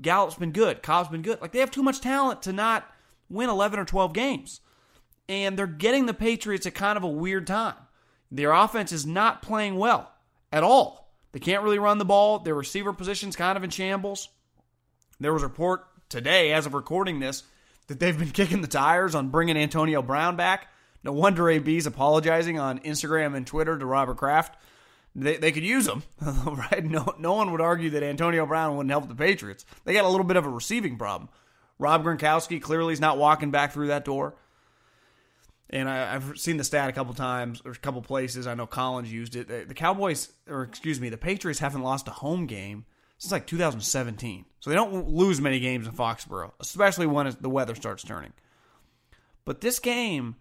[0.00, 0.82] Gallup's been good.
[0.82, 1.40] Cobb's been good.
[1.40, 2.88] Like they have too much talent to not
[3.28, 4.60] win 11 or 12 games.
[5.28, 7.76] And they're getting the Patriots at kind of a weird time.
[8.30, 10.10] Their offense is not playing well
[10.52, 11.12] at all.
[11.32, 12.40] They can't really run the ball.
[12.40, 14.28] Their receiver position's kind of in shambles.
[15.18, 17.44] There was a report today, as of recording this,
[17.86, 20.68] that they've been kicking the tires on bringing Antonio Brown back.
[21.02, 24.60] No wonder AB's apologizing on Instagram and Twitter to Robert Kraft.
[25.14, 26.84] They, they could use him, right?
[26.84, 29.64] No, no one would argue that Antonio Brown wouldn't help the Patriots.
[29.84, 31.28] They got a little bit of a receiving problem.
[31.78, 34.34] Rob Gronkowski clearly is not walking back through that door.
[35.70, 38.46] And I, have seen the stat a couple times or a couple places.
[38.46, 39.68] I know Collins used it.
[39.68, 42.84] The Cowboys, or excuse me, the Patriots haven't lost a home game
[43.18, 44.44] since like 2017.
[44.58, 48.32] So they don't lose many games in Foxborough, especially when the weather starts turning.
[49.44, 50.36] But this game,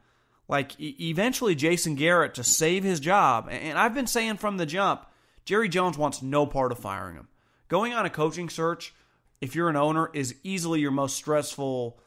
[0.49, 5.05] like eventually Jason Garrett to save his job, and I've been saying from the jump,
[5.45, 7.27] Jerry Jones wants no part of firing him.
[7.67, 8.93] Going on a coaching search,
[9.41, 11.99] if you're an owner, is easily your most stressful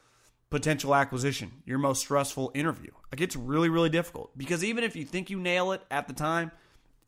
[0.51, 2.91] potential acquisition, your most stressful interview.
[3.13, 6.13] Like it's really, really difficult because even if you think you nail it at the
[6.13, 6.51] time,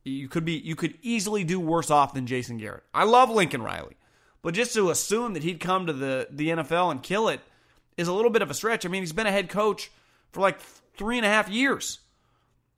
[0.05, 2.85] you could be you could easily do worse off than Jason Garrett.
[2.95, 3.97] I love Lincoln Riley,
[4.41, 7.41] but just to assume that he'd come to the the NFL and kill it
[7.97, 8.87] is a little bit of a stretch.
[8.87, 9.91] I mean, he's been a head coach
[10.31, 10.61] for like
[10.97, 12.01] three and a half years.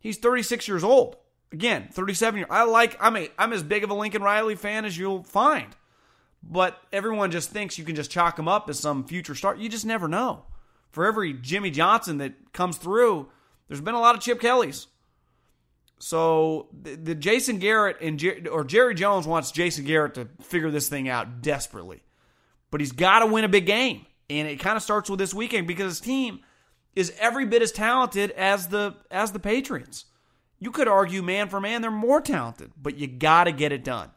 [0.00, 1.16] He's 36 years old.
[1.52, 2.48] Again, 37 years.
[2.50, 2.96] I like.
[3.00, 3.30] I'm a.
[3.38, 5.68] I'm as big of a Lincoln Riley fan as you'll find.
[6.42, 9.56] But everyone just thinks you can just chalk him up as some future star.
[9.56, 10.44] You just never know
[10.96, 13.28] for every Jimmy Johnson that comes through,
[13.68, 14.86] there's been a lot of Chip Kellys.
[15.98, 20.70] So the, the Jason Garrett and Jer- or Jerry Jones wants Jason Garrett to figure
[20.70, 22.02] this thing out desperately,
[22.70, 25.34] but he's got to win a big game, and it kind of starts with this
[25.34, 26.40] weekend because his team
[26.96, 30.06] is every bit as talented as the as the Patriots.
[30.58, 33.84] You could argue man for man they're more talented, but you got to get it
[33.84, 34.10] done.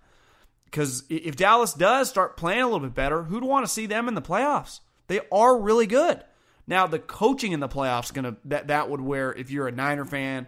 [0.65, 4.07] Because if Dallas does start playing a little bit better, who'd want to see them
[4.07, 4.79] in the playoffs?
[5.07, 6.23] They are really good.
[6.67, 10.05] Now the coaching in the playoffs gonna that that would where if you're a Niner
[10.05, 10.47] fan,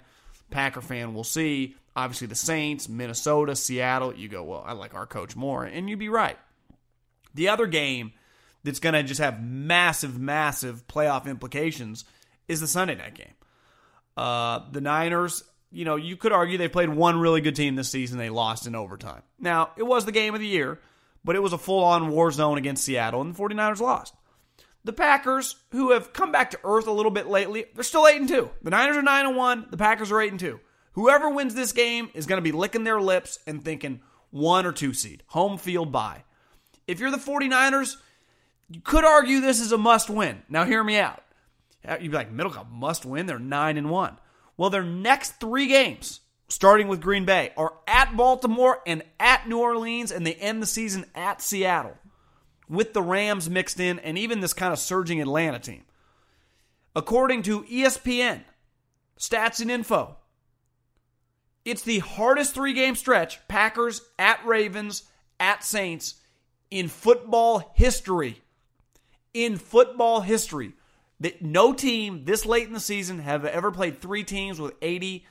[0.50, 1.76] Packer fan, we'll see.
[1.96, 4.16] Obviously the Saints, Minnesota, Seattle.
[4.16, 6.38] You go, well, I like our coach more, and you'd be right.
[7.34, 8.14] The other game
[8.64, 12.06] that's gonna just have massive, massive playoff implications
[12.52, 13.34] is the Sunday night game.
[14.18, 17.90] Uh, the Niners, you know, you could argue they played one really good team this
[17.90, 18.18] season.
[18.18, 19.24] They lost in overtime.
[19.40, 20.80] Now, it was the game of the year,
[21.24, 24.14] but it was a full on war zone against Seattle, and the 49ers lost.
[24.84, 28.20] The Packers, who have come back to earth a little bit lately, they're still 8
[28.20, 28.50] and 2.
[28.64, 30.60] The Niners are 9 and 1, the Packers are 8 and 2.
[30.94, 34.72] Whoever wins this game is going to be licking their lips and thinking one or
[34.72, 36.24] two seed, home field bye.
[36.88, 37.96] If you're the 49ers,
[38.70, 40.42] you could argue this is a must win.
[40.50, 41.24] Now hear me out.
[41.88, 43.26] Uh, you'd be like, Middlekauff must win.
[43.26, 44.20] They're 9 and 1.
[44.58, 49.60] Well, their next 3 games, starting with Green Bay, are at Baltimore and at New
[49.60, 51.98] Orleans and they end the season at Seattle
[52.70, 55.84] with the Rams mixed in and even this kind of surging Atlanta team.
[56.96, 58.42] According to ESPN,
[59.20, 60.18] stats and info,
[61.64, 65.04] it's the hardest three game stretch Packers at Ravens
[65.40, 66.16] at Saints
[66.70, 68.42] in football history.
[69.34, 70.74] In football history.
[71.22, 75.24] That no team this late in the season have ever played three teams with 80%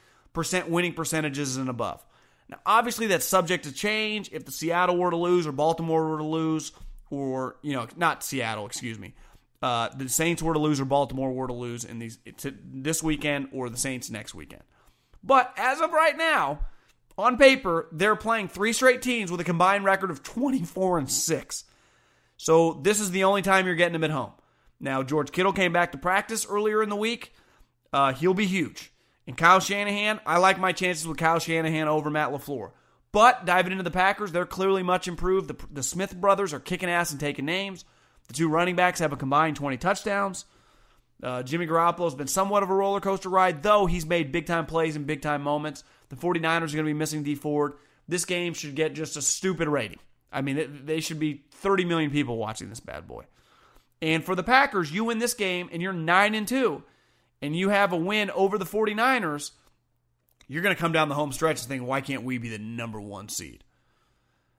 [0.69, 2.05] winning percentages and above.
[2.49, 6.19] Now, obviously, that's subject to change if the Seattle were to lose or Baltimore were
[6.19, 6.73] to lose
[7.11, 9.15] or you know, not Seattle, excuse me.
[9.63, 12.19] Uh, the Saints were to lose or Baltimore were to lose in these
[12.65, 14.63] this weekend or the Saints next weekend.
[15.23, 16.61] But as of right now,
[17.19, 21.65] on paper, they're playing three straight teams with a combined record of 24 and 6.
[22.37, 24.33] So this is the only time you're getting them at home.
[24.81, 27.35] Now, George Kittle came back to practice earlier in the week.
[27.93, 28.93] Uh, he'll be huge.
[29.27, 32.71] And Kyle Shanahan, I like my chances with Kyle Shanahan over Matt LaFleur.
[33.13, 35.49] But diving into the Packers, they're clearly much improved.
[35.49, 37.85] The, the Smith brothers are kicking ass and taking names.
[38.29, 40.45] The two running backs have a combined 20 touchdowns.
[41.23, 44.47] Uh, Jimmy Garoppolo has been somewhat of a roller coaster ride, though he's made big
[44.47, 45.85] time plays and big time moments.
[46.09, 47.75] The 49ers are going to be missing Dee Ford.
[48.09, 49.99] This game should get just a stupid rating.
[50.33, 53.25] I mean, they should be 30 million people watching this bad boy.
[54.03, 56.83] And for the Packers, you win this game and you're 9 and 2,
[57.43, 59.53] and you have a win over the 49ers
[60.51, 62.59] you're going to come down the home stretch and think, why can't we be the
[62.59, 63.63] number one seed?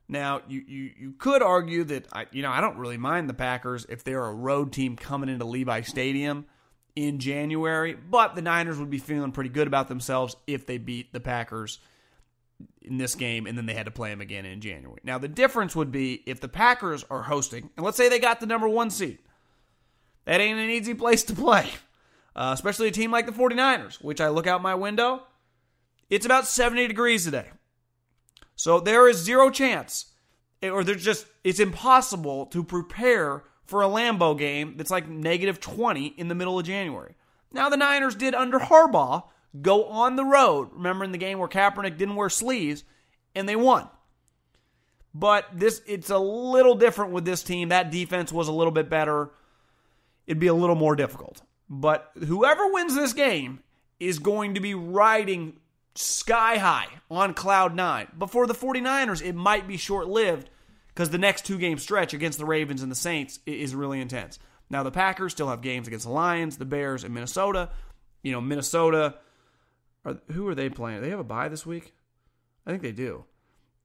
[0.07, 3.33] Now, you, you, you could argue that, I, you know, I don't really mind the
[3.33, 6.45] Packers if they're a road team coming into Levi Stadium
[6.95, 11.11] in January, but the Niners would be feeling pretty good about themselves if they beat
[11.11, 11.79] the Packers
[12.81, 15.01] in this game and then they had to play them again in January.
[15.03, 18.39] Now, the difference would be if the Packers are hosting, and let's say they got
[18.39, 19.19] the number one seed.
[20.25, 21.69] That ain't an easy place to play,
[22.35, 25.23] uh, especially a team like the 49ers, which I look out my window.
[26.09, 27.49] It's about 70 degrees today.
[28.55, 30.11] So there is zero chance,
[30.61, 36.07] or there's just, it's impossible to prepare for a Lambeau game that's like negative 20
[36.17, 37.15] in the middle of January.
[37.51, 39.23] Now, the Niners did under Harbaugh
[39.61, 40.69] go on the road.
[40.73, 42.83] Remember in the game where Kaepernick didn't wear sleeves
[43.35, 43.87] and they won.
[45.13, 47.69] But this it's a little different with this team.
[47.69, 49.31] That defense was a little bit better.
[50.31, 51.41] It'd be a little more difficult.
[51.69, 53.59] But whoever wins this game
[53.99, 55.57] is going to be riding
[55.93, 58.07] sky high on cloud 9.
[58.17, 60.49] But for the 49ers, it might be short-lived
[60.87, 64.39] because the next two game stretch against the Ravens and the Saints is really intense.
[64.69, 67.67] Now the Packers still have games against the Lions, the Bears, and Minnesota.
[68.23, 69.15] You know, Minnesota
[70.05, 70.99] are, who are they playing?
[70.99, 71.93] Do They have a bye this week.
[72.65, 73.25] I think they do.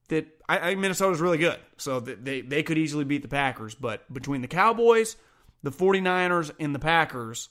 [0.07, 3.75] That I, I Minnesota's really good, so they they could easily beat the Packers.
[3.75, 5.17] But between the Cowboys,
[5.63, 7.49] the 49ers, and the Packers,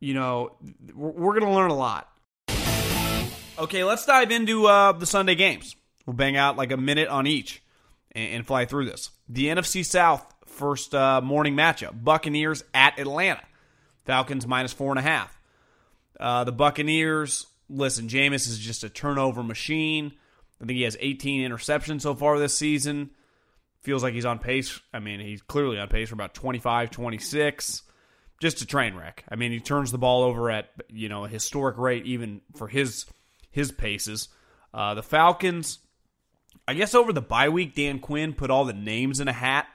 [0.00, 0.56] you know,
[0.94, 2.08] we're, we're going to learn a lot.
[3.58, 5.74] Okay, let's dive into uh, the Sunday games.
[6.06, 7.62] We'll bang out like a minute on each
[8.12, 9.10] and, and fly through this.
[9.28, 13.42] The NFC South first uh, morning matchup: Buccaneers at Atlanta.
[14.04, 15.38] Falcons minus four and a half.
[16.18, 20.12] Uh, the Buccaneers listen, Jameis is just a turnover machine.
[20.60, 23.10] I think he has 18 interceptions so far this season.
[23.82, 24.80] Feels like he's on pace.
[24.92, 27.82] I mean, he's clearly on pace for about 25, 26.
[28.40, 29.24] Just a train wreck.
[29.28, 32.68] I mean, he turns the ball over at you know a historic rate, even for
[32.68, 33.06] his
[33.50, 34.28] his paces.
[34.72, 35.78] Uh, the Falcons,
[36.66, 39.66] I guess, over the bye week, Dan Quinn put all the names in a hat,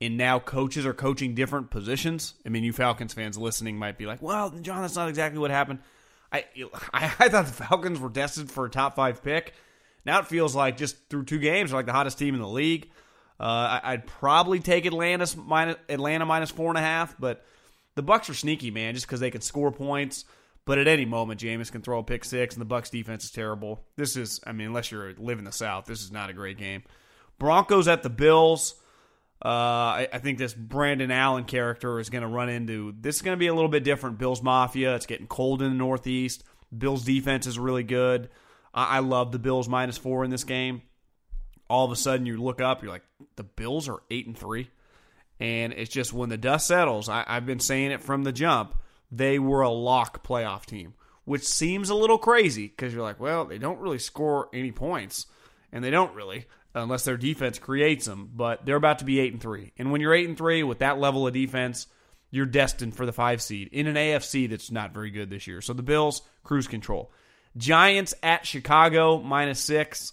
[0.00, 2.34] and now coaches are coaching different positions.
[2.44, 5.50] I mean, you Falcons fans listening might be like, "Well, John, that's not exactly what
[5.50, 5.78] happened."
[6.32, 6.44] I,
[6.92, 9.54] I, I thought the Falcons were destined for a top five pick.
[10.04, 12.48] Now it feels like just through two games, they're like the hottest team in the
[12.48, 12.90] league.
[13.42, 17.44] Uh, I, would probably take Atlanta minus Atlanta minus four and a half, but
[17.96, 20.24] the Bucks are sneaky, man, just because they can score points.
[20.64, 23.32] But at any moment, Jameis can throw a pick six, and the Bucks defense is
[23.32, 23.84] terrible.
[23.96, 26.84] This is, I mean, unless you're living the South, this is not a great game.
[27.40, 28.76] Broncos at the Bills.
[29.44, 32.94] Uh, I, I, think this Brandon Allen character is going to run into.
[33.00, 34.18] This is going to be a little bit different.
[34.18, 34.94] Bills Mafia.
[34.94, 36.44] It's getting cold in the Northeast.
[36.76, 38.28] Bills defense is really good.
[38.72, 40.82] I, I love the Bills minus four in this game.
[41.72, 43.06] All of a sudden, you look up, you're like,
[43.36, 44.68] the Bills are eight and three,
[45.40, 47.08] and it's just when the dust settles.
[47.08, 48.76] I, I've been saying it from the jump.
[49.10, 50.92] They were a lock playoff team,
[51.24, 55.24] which seems a little crazy because you're like, well, they don't really score any points,
[55.72, 56.44] and they don't really
[56.74, 58.30] unless their defense creates them.
[58.34, 60.80] But they're about to be eight and three, and when you're eight and three with
[60.80, 61.86] that level of defense,
[62.30, 65.62] you're destined for the five seed in an AFC that's not very good this year.
[65.62, 67.10] So the Bills cruise control.
[67.56, 70.12] Giants at Chicago minus six.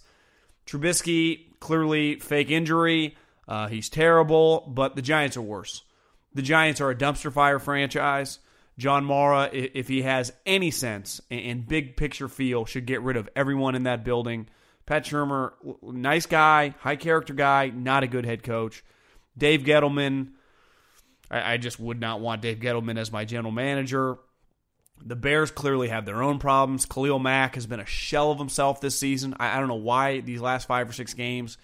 [0.66, 3.16] Trubisky clearly fake injury.
[3.46, 5.82] Uh, he's terrible, but the Giants are worse.
[6.34, 8.38] The Giants are a dumpster fire franchise.
[8.78, 13.28] John Mara, if he has any sense and big picture feel, should get rid of
[13.36, 14.48] everyone in that building.
[14.86, 15.52] Pat Shurmur,
[15.82, 18.82] nice guy, high character guy, not a good head coach.
[19.36, 20.30] Dave Gettleman,
[21.30, 24.18] I just would not want Dave Gettleman as my general manager.
[25.04, 26.86] The Bears clearly have their own problems.
[26.86, 29.34] Khalil Mack has been a shell of himself this season.
[29.38, 31.56] I, I don't know why these last five or six games,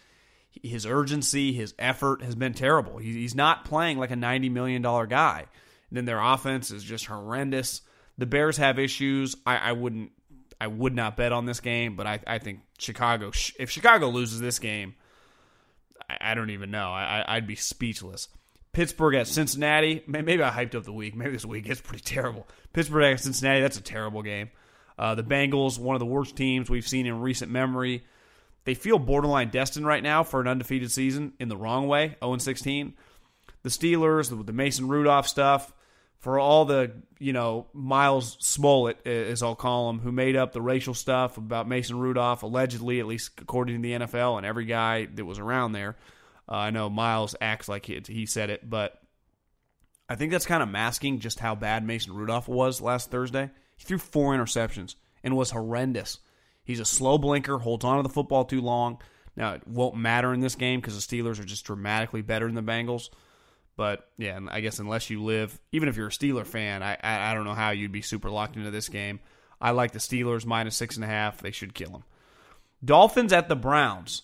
[0.63, 2.99] his urgency, his effort has been terrible.
[2.99, 5.47] He, he's not playing like a $90 million guy.
[5.91, 7.83] And then their offense is just horrendous.
[8.19, 9.37] The Bears have issues.
[9.45, 10.13] I, I wouldn't
[10.61, 13.31] I would not bet on this game, but I, I think Chicago.
[13.59, 14.95] If Chicago loses this game,
[16.09, 16.91] I, I don't even know.
[16.91, 18.29] I, I'd be speechless.
[18.77, 20.03] Pittsburgh at Cincinnati.
[20.07, 21.17] Maybe I hyped up the week.
[21.17, 22.47] Maybe this week is pretty terrible.
[22.75, 23.63] Pittsburgh at Cincinnati.
[23.63, 24.51] That's a terrible game.
[24.99, 28.05] Uh, the Bengals, one of the worst teams we've seen in recent memory.
[28.65, 32.37] They feel borderline destined right now for an undefeated season in the wrong way, 0
[32.37, 32.93] 16.
[33.63, 35.73] The Steelers, the, Mason Rudolph stuff,
[36.19, 40.61] for all the you know Myles Smollett, as I'll call him, who made up the
[40.61, 45.07] racial stuff about Mason Rudolph, allegedly, at least according to the NFL and every guy
[45.07, 45.97] that was around there.
[46.49, 49.01] Uh, I know Myles acts like he, he said it, but
[50.09, 53.51] I think that's kind of masking just how bad Mason Rudolph was last Thursday.
[53.77, 54.95] He threw four interceptions
[55.25, 56.19] and was horrendous.
[56.65, 58.99] He's a slow blinker, holds on to the football too long.
[59.37, 62.55] Now, it won't matter in this game because the Steelers are just dramatically better than
[62.55, 63.11] the Bengals.
[63.77, 67.31] But yeah, I guess unless you live, even if you're a Steeler fan, I, I,
[67.31, 69.21] I don't know how you'd be super locked into this game.
[69.61, 71.43] I like the Steelers minus six and a half.
[71.43, 72.05] They should kill them.
[72.85, 74.23] Dolphins at the Browns.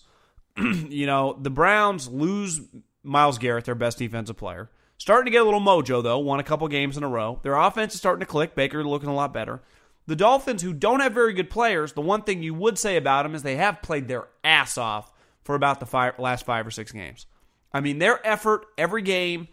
[0.89, 2.61] you know, the Browns lose
[3.03, 4.69] Myles Garrett, their best defensive player.
[4.97, 6.19] Starting to get a little mojo, though.
[6.19, 7.39] Won a couple games in a row.
[7.43, 8.55] Their offense is starting to click.
[8.55, 9.61] Baker looking a lot better.
[10.05, 13.23] The Dolphins, who don't have very good players, the one thing you would say about
[13.23, 15.11] them is they have played their ass off
[15.43, 17.25] for about the five, last five or six games.
[17.73, 19.47] I mean, their effort every game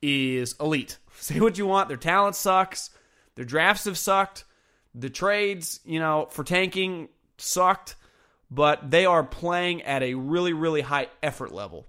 [0.00, 0.98] is elite.
[1.18, 1.88] Say what you want.
[1.88, 2.90] Their talent sucks.
[3.34, 4.44] Their drafts have sucked.
[4.94, 7.96] The trades, you know, for tanking sucked.
[8.50, 11.86] But they are playing at a really, really high effort level.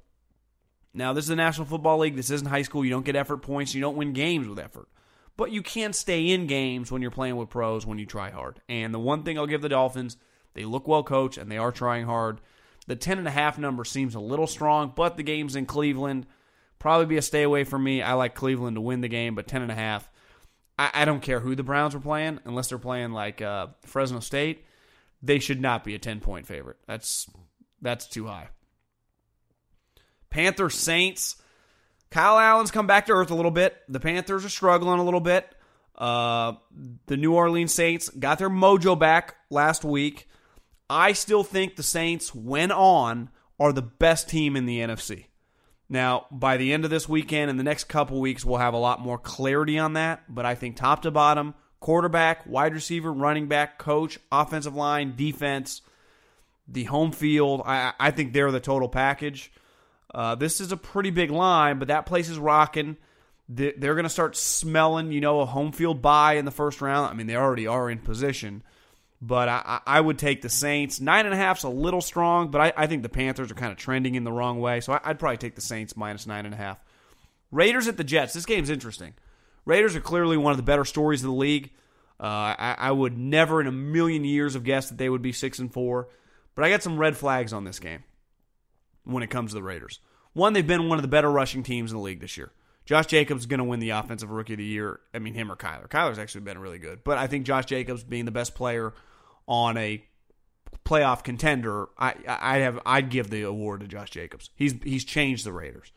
[0.94, 2.16] Now, this is the National Football League.
[2.16, 2.84] This isn't high school.
[2.84, 3.76] You don't get effort points.
[3.76, 4.88] You don't win games with effort.
[5.38, 8.60] But you can stay in games when you're playing with pros when you try hard.
[8.68, 10.18] And the one thing I'll give the Dolphins,
[10.56, 12.42] they look well coached and they are trying hard.
[12.88, 16.26] The 10.5 number seems a little strong, but the game's in Cleveland.
[16.80, 18.02] Probably be a stay away from me.
[18.02, 20.04] I like Cleveland to win the game, but 10.5.
[20.80, 24.20] I, I don't care who the Browns are playing, unless they're playing like uh, Fresno
[24.20, 24.66] State.
[25.22, 26.78] They should not be a 10 point favorite.
[26.88, 27.28] That's
[27.82, 28.50] that's too high.
[30.30, 31.42] Panther Saints.
[32.10, 33.76] Kyle Allen's come back to earth a little bit.
[33.90, 35.54] The Panthers are struggling a little bit.
[35.96, 36.54] Uh,
[37.08, 40.28] the New Orleans Saints got their mojo back last week.
[40.90, 45.26] I still think the Saints, when on, are the best team in the NFC.
[45.90, 48.80] Now, by the end of this weekend and the next couple weeks, we'll have a
[48.80, 50.24] lot more clarity on that.
[50.34, 55.82] But I think top to bottom, quarterback, wide receiver, running back, coach, offensive line, defense,
[56.68, 59.52] the home field, I, I think they're the total package.
[60.14, 62.98] Uh, this is a pretty big line, but that place is rocking.
[63.50, 67.10] They're going to start smelling, you know, a home field buy in the first round.
[67.10, 68.62] I mean, they already are in position,
[69.22, 71.00] but I, I would take the Saints.
[71.00, 73.72] Nine and a half's a little strong, but I, I think the Panthers are kind
[73.72, 76.46] of trending in the wrong way, so I, would probably take the Saints minus nine
[76.46, 76.78] and a half.
[77.50, 78.34] Raiders at the Jets.
[78.34, 79.14] This game's interesting.
[79.68, 81.72] Raiders are clearly one of the better stories of the league.
[82.20, 85.34] Uh, I, I would never in a million years have guessed that they would be
[85.34, 86.08] six and four,
[86.56, 88.04] but I got some red flags on this game
[89.04, 90.00] when it comes to the Raiders.
[90.32, 92.52] One, they've been one of the better rushing teams in the league this year.
[92.86, 95.02] Josh Jacobs is going to win the offensive rookie of the year.
[95.14, 95.90] I mean, him or Kyler.
[95.90, 98.94] Kyler's actually been really good, but I think Josh Jacobs being the best player
[99.48, 100.02] on a
[100.86, 104.50] playoff contender, I I have I'd give the award to Josh Jacobs.
[104.56, 105.92] He's he's changed the Raiders.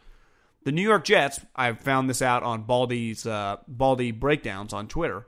[0.65, 5.27] The New York Jets, I found this out on Baldy's uh, Baldy breakdowns on Twitter.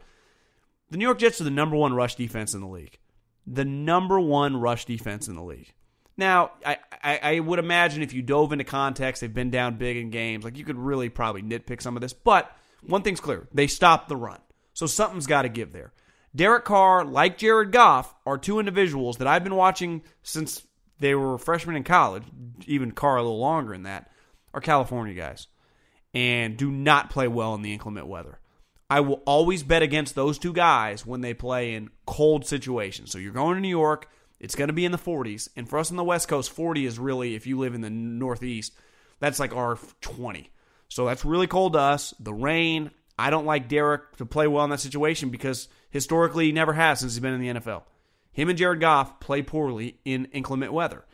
[0.90, 2.98] The New York Jets are the number one rush defense in the league.
[3.46, 5.72] The number one rush defense in the league.
[6.16, 9.96] Now, I, I, I, would imagine if you dove into context, they've been down big
[9.96, 10.44] in games.
[10.44, 12.12] Like you could really probably nitpick some of this.
[12.12, 12.54] But
[12.86, 14.38] one thing's clear they stopped the run.
[14.74, 15.92] So something's got to give there.
[16.34, 20.66] Derek Carr, like Jared Goff, are two individuals that I've been watching since
[20.98, 22.24] they were freshmen in college,
[22.66, 24.10] even Carr a little longer than that,
[24.54, 25.46] are California guys
[26.14, 28.38] and do not play well in the inclement weather.
[28.90, 33.10] I will always bet against those two guys when they play in cold situations.
[33.10, 35.48] So you're going to New York, it's going to be in the 40s.
[35.56, 37.90] And for us on the West Coast, 40 is really, if you live in the
[37.90, 38.74] Northeast,
[39.18, 40.50] that's like our 20.
[40.88, 42.12] So that's really cold to us.
[42.20, 46.52] The rain, I don't like Derek to play well in that situation because historically he
[46.52, 47.84] never has since he's been in the NFL.
[48.32, 51.04] Him and Jared Goff play poorly in inclement weather.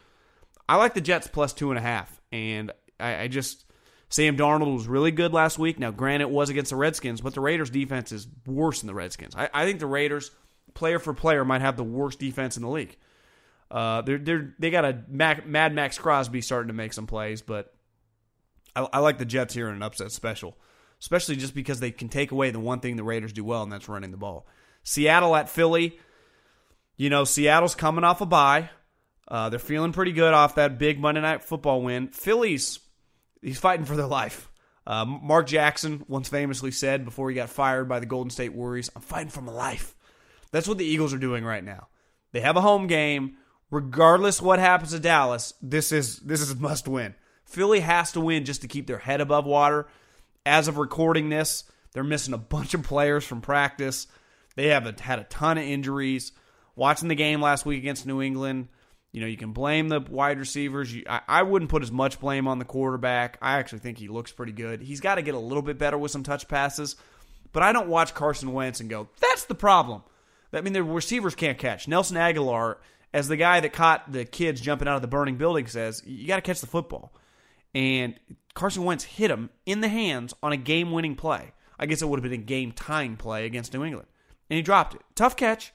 [0.69, 3.65] I like the Jets plus two and a half, and I, I just
[4.09, 5.79] Sam Darnold was really good last week.
[5.79, 8.95] Now, granted, it was against the Redskins, but the Raiders' defense is worse than the
[8.95, 9.35] Redskins.
[9.37, 10.31] I, I think the Raiders,
[10.75, 12.97] player for player, might have the worst defense in the league.
[13.71, 17.43] Uh, they're, they're they got a Mac, Mad Maxx Crosby starting to make some plays,
[17.43, 17.75] but
[18.75, 20.57] I, I like the Jets here in an upset special,
[21.01, 23.71] especially just because they can take away the one thing the Raiders do well, and
[23.71, 24.47] that's running the ball.
[24.85, 25.99] Seattle at Philly.
[26.97, 28.71] You know, Seattle's coming off a bye.
[29.29, 32.09] Uh, they're feeling pretty good off that big Monday Night Football win.
[32.09, 32.81] Philly's
[33.43, 34.51] he's fighting for their life.
[34.87, 38.91] Uh, Mark Jackson once famously said before he got fired by the Golden State Warriors,
[38.97, 39.95] "I'm fighting for my life."
[40.51, 41.89] That's what the Eagles are doing right now.
[42.33, 43.37] They have a home game
[43.71, 47.15] regardless what happens to Dallas, this is this is a must win.
[47.45, 49.87] Philly has to win just to keep their head above water.
[50.45, 54.07] As of recording this, they're missing a bunch of players from practice.
[54.55, 56.33] They have had a ton of injuries.
[56.77, 58.69] Watching the game last week against New England,
[59.13, 60.95] you know, you can blame the wide receivers.
[60.95, 63.39] You, I, I wouldn't put as much blame on the quarterback.
[63.41, 64.83] I actually think he looks pretty good.
[64.83, 66.97] He's got to get a little bit better with some touch passes.
[67.53, 70.03] But I don't watch Carson Wentz and go, that's the problem.
[70.53, 71.89] I mean, the receivers can't catch.
[71.89, 72.77] Nelson Agholor,
[73.13, 76.27] as the guy that caught the kids jumping out of the burning building says, you
[76.27, 77.15] got to catch the football.
[77.75, 78.19] And
[78.55, 81.53] Carson Wentz hit him in the hands on a game winning play.
[81.79, 84.09] I guess it would have been a game tying play against New England.
[84.51, 85.03] And he dropped it.
[85.15, 85.73] Tough catch.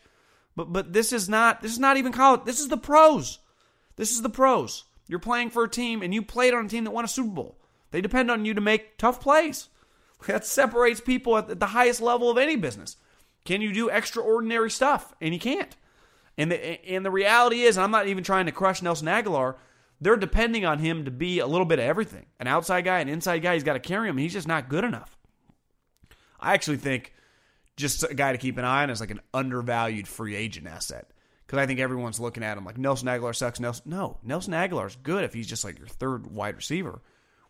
[0.56, 2.41] But but this is not this is not even college.
[2.45, 3.39] This is the pros.
[3.95, 4.86] This is the pros.
[5.08, 7.30] You're playing for a team and you played on a team that won a Super
[7.30, 7.60] Bowl.
[7.91, 9.70] They depend on you to make tough plays.
[10.28, 12.95] That separates people at the highest level of any business.
[13.43, 15.14] Can you do extraordinary stuff?
[15.20, 15.76] And you can't.
[16.38, 19.56] And the, and the reality is, I'm not even trying to crush Nelson Agholor.
[19.99, 23.10] they're depending on him to be a little bit of everything an outside guy, an
[23.10, 23.54] inside guy.
[23.54, 24.18] He's got to carry him.
[24.18, 25.18] He's just not good enough.
[26.39, 27.14] I actually think
[27.76, 31.09] just a guy to keep an eye on is like an undervalued free agent asset.
[31.45, 33.59] Because I think everyone's looking at him like Nelson Agholor sucks.
[33.59, 37.01] Nelson, no, Nelson Agholor's good if he's just like your third wide receiver.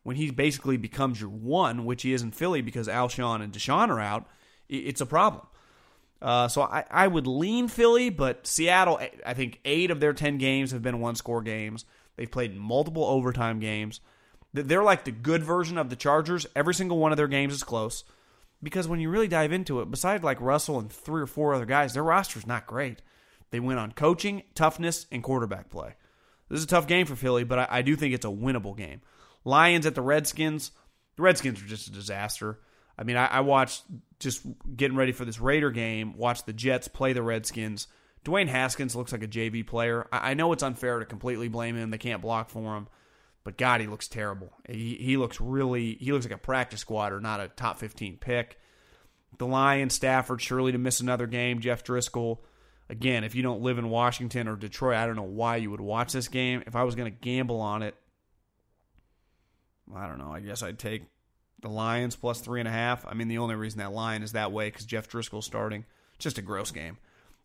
[0.04, 3.90] When he basically becomes your one, which he is in Philly because Alshon and DeSean
[3.90, 4.28] are out,
[4.68, 5.46] it's a problem.
[6.22, 10.38] Uh, so I, I would lean Philly, but Seattle, I think eight of their 10
[10.38, 11.86] games have been one score games.
[12.18, 14.02] They've played multiple overtime games.
[14.54, 16.46] They're like the good version of the Chargers.
[16.56, 18.04] Every single one of their games is close
[18.64, 21.66] because when you really dive into it, besides like Russell and three or four other
[21.66, 23.02] guys, their roster's not great.
[23.52, 25.96] They win on coaching, toughness, and quarterback play.
[26.50, 28.76] This is a tough game for Philly, but I, I do think it's a winnable
[28.76, 29.02] game.
[29.44, 30.72] Lions at the Redskins.
[31.18, 32.60] The Redskins are just a disaster.
[32.98, 33.84] I mean, I, I watched
[34.20, 34.46] just
[34.76, 37.88] getting ready for this Raider game, watched the Jets play the Redskins.
[38.24, 40.08] Dwayne Haskins looks like a JV player.
[40.12, 41.90] I, I know it's unfair to completely blame him.
[41.90, 42.88] They can't block for him.
[43.44, 44.54] But God, he looks terrible.
[44.70, 48.58] He, he looks really, he looks like a practice squatter, not a top 15 pick.
[49.38, 51.60] The Lions, Stafford, surely to miss another game.
[51.60, 52.40] Jeff Driskel.
[52.90, 55.82] Again, if you don't live in Washington or Detroit, I don't know why you would
[55.82, 56.64] watch this game.
[56.68, 57.96] If I was going to gamble on it,
[59.94, 60.32] I don't know.
[60.32, 61.04] I guess I'd take
[61.62, 63.06] the Lions plus three and a half.
[63.08, 65.86] I mean, the only reason that line is that way because Jeff Driskel's starting.
[66.20, 66.98] Just a gross game.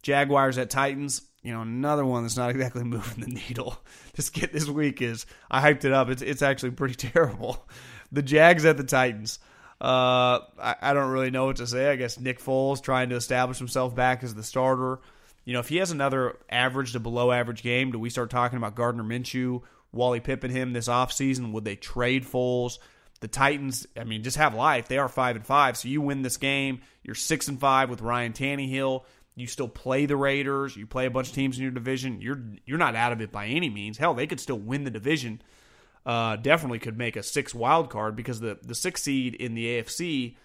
[0.02, 1.22] Jaguars at Titans.
[1.42, 3.78] You know, another one that's not exactly moving the needle.
[4.14, 6.08] This get this week is I hyped it up.
[6.08, 7.64] It's it's actually pretty terrible.
[8.10, 9.38] The Jags at the Titans.
[9.80, 11.88] Uh, I, I don't really know what to say.
[11.88, 14.98] I guess Nick Foles trying to establish himself back as the starter.
[15.44, 18.56] You know, if he has another average to below average game, do we start talking
[18.56, 21.52] about Gardner Minshew, Wally Pippen him this offseason?
[21.52, 22.78] Would they trade Foles?
[23.20, 24.88] The Titans, I mean, just have life.
[24.88, 25.76] They are five and five.
[25.76, 26.80] So you win this game.
[27.02, 29.04] You're six and five with Ryan Tannehill.
[29.38, 30.76] You still play the Raiders.
[30.76, 32.20] You play a bunch of teams in your division.
[32.20, 33.98] You're you're not out of it by any means.
[33.98, 35.42] Hell, they could still win the division.
[36.04, 39.66] Uh, definitely could make a six wild card because the the six seed in the
[39.66, 40.36] AFC,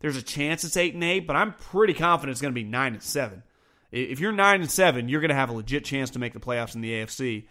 [0.00, 2.64] there's a chance it's eight and eight, but I'm pretty confident it's going to be
[2.64, 3.42] nine and seven.
[3.90, 6.40] If you're nine and seven, you're going to have a legit chance to make the
[6.40, 7.46] playoffs in the AFC.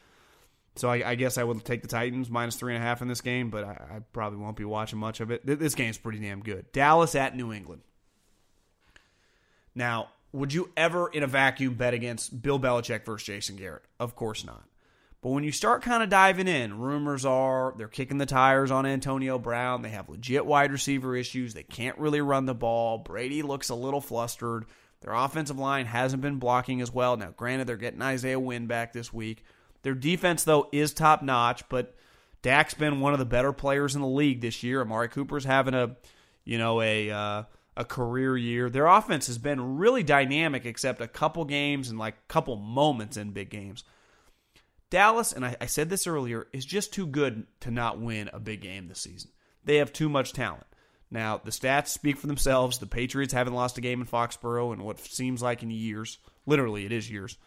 [0.76, 3.08] So I, I, guess I would take the Titans minus three and a half in
[3.08, 5.46] this game, but I, I probably won't be watching much of it.
[5.46, 6.72] This game's pretty damn good.
[6.74, 7.82] Dallas at New England.
[9.74, 13.84] Now, would you ever, in a vacuum, bet against Bill Belichick versus Jason Garrett?
[14.00, 14.64] Of course not.
[15.22, 18.86] But when you start kind of diving in, rumors are they're kicking the tires on
[18.86, 19.82] Antonio Brown.
[19.82, 21.54] They have legit wide receiver issues.
[21.54, 23.00] They can't really run the ball.
[23.00, 24.66] Brady looks a little flustered.
[25.02, 27.18] Their offensive line hasn't been blocking as well.
[27.18, 29.44] Now, granted, they're getting Isaiah Wynn back this week.
[29.82, 31.96] Their defense, though, is top notch, but
[32.42, 34.82] Dak's been one of the better players in the league this year.
[34.82, 35.96] Amari Cooper's having a,
[36.44, 37.44] you know, a uh,
[37.78, 38.70] a career year.
[38.70, 43.18] Their offense has been really dynamic, except a couple games and like a couple moments
[43.18, 43.84] in big games.
[44.90, 48.40] Dallas, and I, I said this earlier, is just too good to not win a
[48.40, 49.32] big game this season.
[49.64, 50.66] They have too much talent.
[51.12, 52.78] Now, the stats speak for themselves.
[52.78, 56.18] The Patriots haven't lost a game in Foxborough in what seems like in years.
[56.46, 57.38] Literally, it is years.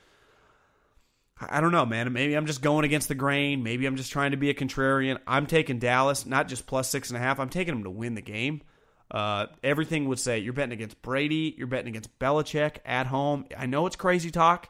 [1.40, 2.12] I don't know, man.
[2.12, 3.62] Maybe I'm just going against the grain.
[3.62, 5.18] Maybe I'm just trying to be a contrarian.
[5.26, 7.38] I'm taking Dallas, not just plus six and a half.
[7.38, 8.62] I'm taking them to win the game.
[9.10, 13.46] Uh, everything would say you're betting against Brady, you're betting against Belichick at home.
[13.56, 14.68] I know it's crazy talk,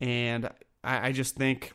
[0.00, 0.46] and
[0.82, 1.72] I, I just think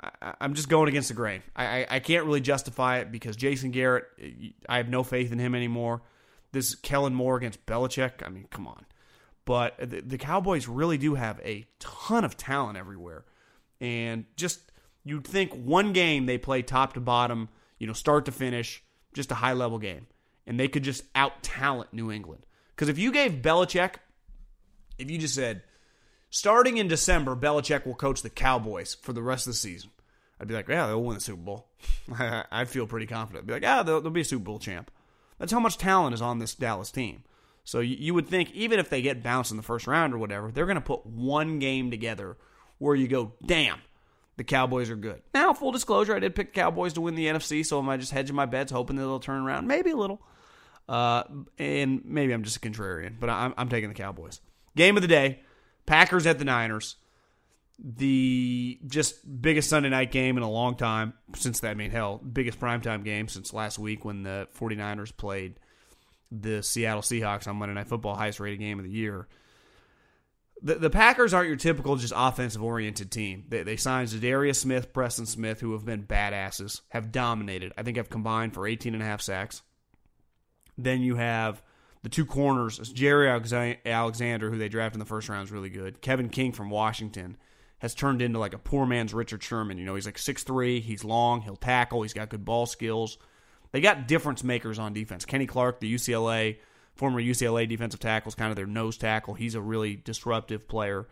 [0.00, 1.42] I, am just going against the grain.
[1.56, 4.04] I, I, I can't really justify it because Jason Garrett,
[4.68, 6.02] I have no faith in him anymore.
[6.52, 8.86] This Kellen Moore against Belichick, I mean, come on.
[9.44, 13.24] But the, the Cowboys really do have a ton of talent everywhere,
[13.80, 14.60] and just
[15.02, 17.48] you'd think one game they play top to bottom,
[17.78, 20.06] you know, start to finish, just a high level game
[20.46, 22.44] and they could just out talent New England.
[22.74, 23.96] Because if you gave Belichick,
[24.98, 25.62] if you just said,
[26.30, 29.90] starting in December, Belichick will coach the Cowboys for the rest of the season,
[30.40, 31.68] I'd be like, yeah, they'll win the Super Bowl.
[32.18, 33.44] I'd feel pretty confident.
[33.44, 34.90] I'd be like, yeah, they'll, they'll, be a Super Bowl champ.
[35.38, 37.24] That's how much talent is on this Dallas team.
[37.64, 40.18] So you, you would think, even if they get bounced in the first round or
[40.18, 42.38] whatever, they're going to put one game together
[42.78, 43.80] where you go, damn,
[44.36, 45.22] the Cowboys are good.
[45.34, 48.12] Now, full disclosure, I did pick Cowboys to win the NFC, so am I just
[48.12, 49.66] hedging my bets, hoping that they'll turn around?
[49.66, 50.22] Maybe a little.
[50.88, 51.22] Uh,
[51.58, 54.40] and maybe I'm just a contrarian, but I'm, I'm taking the Cowboys.
[54.76, 55.40] Game of the day
[55.86, 56.96] Packers at the Niners.
[57.82, 62.18] The just biggest Sunday night game in a long time since that, I mean, hell,
[62.18, 65.58] biggest primetime game since last week when the 49ers played
[66.30, 69.26] the Seattle Seahawks on Monday Night Football, highest rated game of the year.
[70.62, 73.44] The, the Packers aren't your typical just offensive oriented team.
[73.48, 77.72] They, they signed Za'Darius Smith, Preston Smith, who have been badasses, have dominated.
[77.78, 79.62] I think have combined for 18 and a half sacks.
[80.76, 81.62] Then you have
[82.02, 82.78] the two corners.
[82.78, 86.00] Jaire Alexander, who they drafted in the first round, is really good.
[86.00, 87.36] Kevin King from Washington
[87.78, 89.78] has turned into like a poor man's Richard Sherman.
[89.78, 93.18] You know, he's like 6'3, he's long, he'll tackle, he's got good ball skills.
[93.72, 95.24] They got difference makers on defense.
[95.24, 96.58] Kenny Clark, the UCLA,
[97.00, 99.32] former UCLA defensive tackle, is kind of their nose tackle.
[99.32, 101.08] He's a really disruptive player.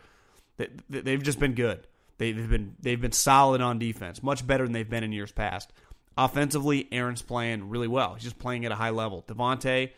[0.91, 1.87] They've just been good.
[2.19, 5.73] They've been they've been solid on defense, much better than they've been in years past.
[6.19, 8.15] Offensively, Aaron's playing really well.
[8.15, 9.25] He's just playing at a high level.
[9.27, 9.93] Davante,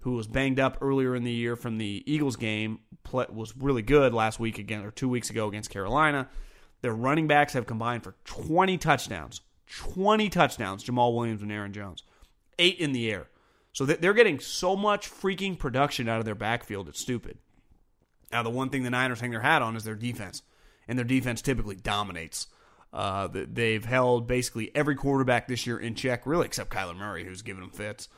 [0.00, 2.78] who was banged up earlier in the year from the Eagles game,
[3.12, 6.28] was really good last week again or two weeks ago against Carolina.
[6.82, 9.40] Their running backs have combined for 20 touchdowns.
[9.78, 12.04] 20 touchdowns, Jamaal Williams and Aaron Jones.
[12.60, 13.26] Eight in the air.
[13.72, 17.38] So they're getting so much freaking production out of their backfield, it's stupid.
[18.30, 20.42] Now, the one thing the Niners hang their hat on is their defense,
[20.88, 22.46] and their defense typically dominates.
[22.92, 27.42] Uh, they've held basically every quarterback this year in check, really, except Kyler Murray, who's
[27.42, 28.08] giving them fits.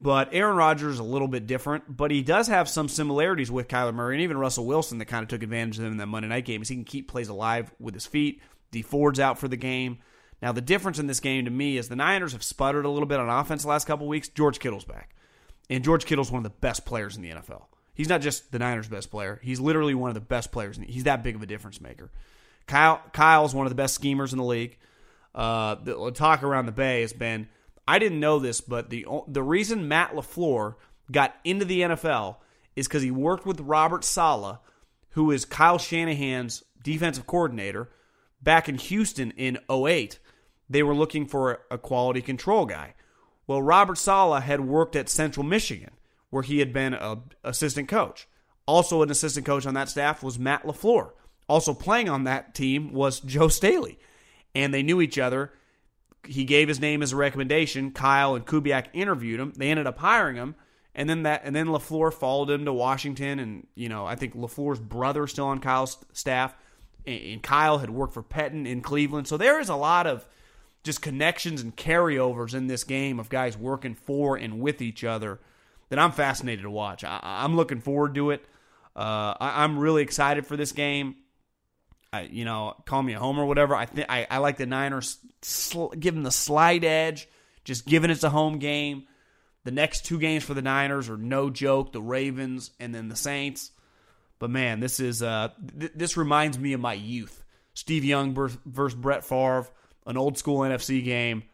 [0.00, 3.68] But Aaron Rodgers is a little bit different, but he does have some similarities with
[3.68, 6.06] Kyler Murray and even Russell Wilson that kind of took advantage of him in that
[6.06, 6.62] Monday night game.
[6.62, 8.40] Is he can keep plays alive with his feet.
[8.70, 9.98] Dee Ford's out for the game.
[10.40, 13.06] Now the difference in this game to me is the Niners have sputtered a little
[13.06, 14.28] bit on offense the last couple weeks.
[14.28, 15.14] George Kittle's back,
[15.68, 17.64] and George Kittle's one of the best players in the NFL.
[17.94, 20.78] He's not just the Niners' best player; he's literally one of the best players.
[20.86, 22.10] He's that big of a difference maker.
[22.66, 24.78] Kyle Kyle's one of the best schemers in the league.
[25.34, 27.48] Uh, the talk around the Bay has been
[27.88, 30.74] I didn't know this, but the the reason Matt LaFleur
[31.10, 32.36] got into the NFL
[32.76, 34.58] is because he worked with Robert Saleh,
[35.12, 37.88] who is Kyle Shanahan's defensive coordinator,
[38.42, 40.18] back in Houston in 08.
[40.70, 42.94] They were looking for a quality control guy.
[43.46, 45.92] Well, Robert Saleh had worked at Central Michigan,
[46.30, 48.28] where he had been an assistant coach.
[48.66, 51.12] Also, an assistant coach on that staff was Matt LaFleur.
[51.48, 53.98] Also playing on that team was Joe Staley.
[54.54, 55.52] And they knew each other.
[56.26, 57.92] He gave his name as a recommendation.
[57.92, 59.54] Kyle and Kubiak interviewed him.
[59.56, 60.54] They ended up hiring him.
[60.94, 64.34] And then that and then LaFleur followed him to Washington and you know, I think
[64.34, 66.54] LaFleur's brother still on Kyle's staff.
[67.06, 69.28] And Kyle had worked for Pettine in Cleveland.
[69.28, 70.26] So there is a lot of
[70.88, 75.38] just connections and carryovers in this game of guys working for and with each other
[75.90, 77.04] that I'm fascinated to watch.
[77.04, 78.42] I, am looking forward to it.
[78.96, 81.16] Uh, I, am really excited for this game.
[82.10, 83.74] I, you know, call me a homer or whatever.
[83.74, 87.28] I think I, I like the Niners sl- giving the slight edge,
[87.64, 89.04] just giving it's a home game.
[89.64, 93.16] The next two games for the Niners are no joke: the Ravens and then the
[93.16, 93.72] Saints.
[94.38, 97.44] But man, this is uh, th- this reminds me of my youth.
[97.74, 98.32] Steve Young
[98.64, 99.68] versus Brett Favre,
[100.08, 101.44] an old school NFC game.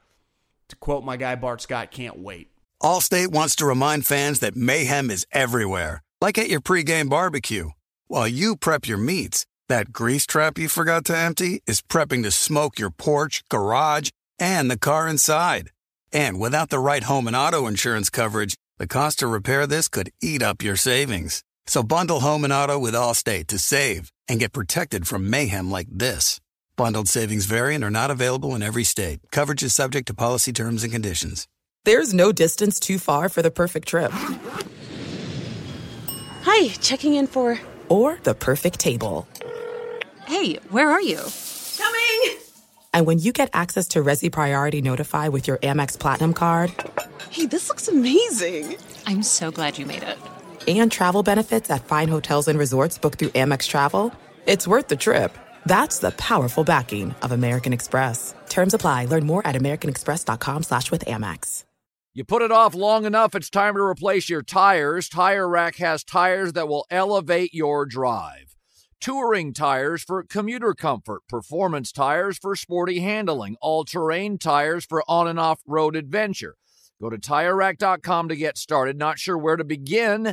[0.68, 2.48] To quote my guy Bart Scott, can't wait.
[2.82, 7.68] Allstate wants to remind fans that mayhem is everywhere, like at your pregame barbecue.
[8.06, 12.30] While you prep your meats that grease trap you forgot to empty is prepping to
[12.30, 15.70] smoke your porch, garage, and the car inside.
[16.12, 20.10] And without the right home and auto insurance coverage, the cost to repair this could
[20.20, 21.42] eat up your savings.
[21.66, 25.88] So bundle home and auto with Allstate to save and get protected from mayhem like
[25.90, 26.40] this.
[26.76, 29.20] Bundled savings variant are not available in every state.
[29.30, 31.46] Coverage is subject to policy terms and conditions.
[31.84, 34.10] There's no distance too far for the perfect trip.
[36.42, 37.60] Hi, checking in for.
[37.88, 39.28] Or the perfect table.
[40.26, 41.20] Hey, where are you?
[41.76, 42.38] Coming!
[42.92, 46.72] And when you get access to Resy Priority Notify with your Amex Platinum card.
[47.30, 48.78] Hey, this looks amazing!
[49.06, 50.18] I'm so glad you made it.
[50.66, 54.12] And travel benefits at fine hotels and resorts booked through Amex Travel.
[54.46, 55.36] It's worth the trip.
[55.66, 58.34] That's the powerful backing of American Express.
[58.48, 59.06] Terms apply.
[59.06, 61.64] Learn more at americanexpress.com slash with Amex.
[62.16, 65.08] You put it off long enough, it's time to replace your tires.
[65.08, 68.54] Tire Rack has tires that will elevate your drive
[69.04, 75.28] touring tires for commuter comfort, performance tires for sporty handling, all terrain tires for on
[75.28, 76.56] and off road adventure.
[76.98, 78.96] Go to tirerack.com to get started.
[78.96, 80.32] Not sure where to begin?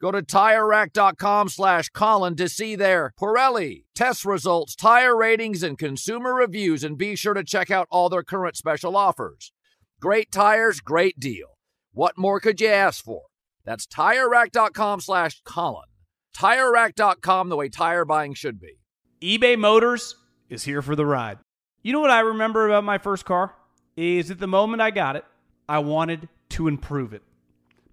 [0.00, 6.34] Go to TireRack.com slash Colin to see their Pirelli test results, tire ratings, and consumer
[6.34, 9.52] reviews, and be sure to check out all their current special offers.
[10.00, 11.58] Great tires, great deal.
[11.92, 13.22] What more could you ask for?
[13.64, 15.88] That's TireRack.com slash Colin.
[16.34, 18.78] TireRack.com, the way tire buying should be.
[19.20, 20.16] eBay Motors
[20.48, 21.38] is here for the ride.
[21.82, 23.54] You know what I remember about my first car?
[23.96, 25.24] is at the moment I got it,
[25.68, 27.22] I wanted to improve it.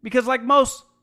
[0.01, 0.83] Because, like most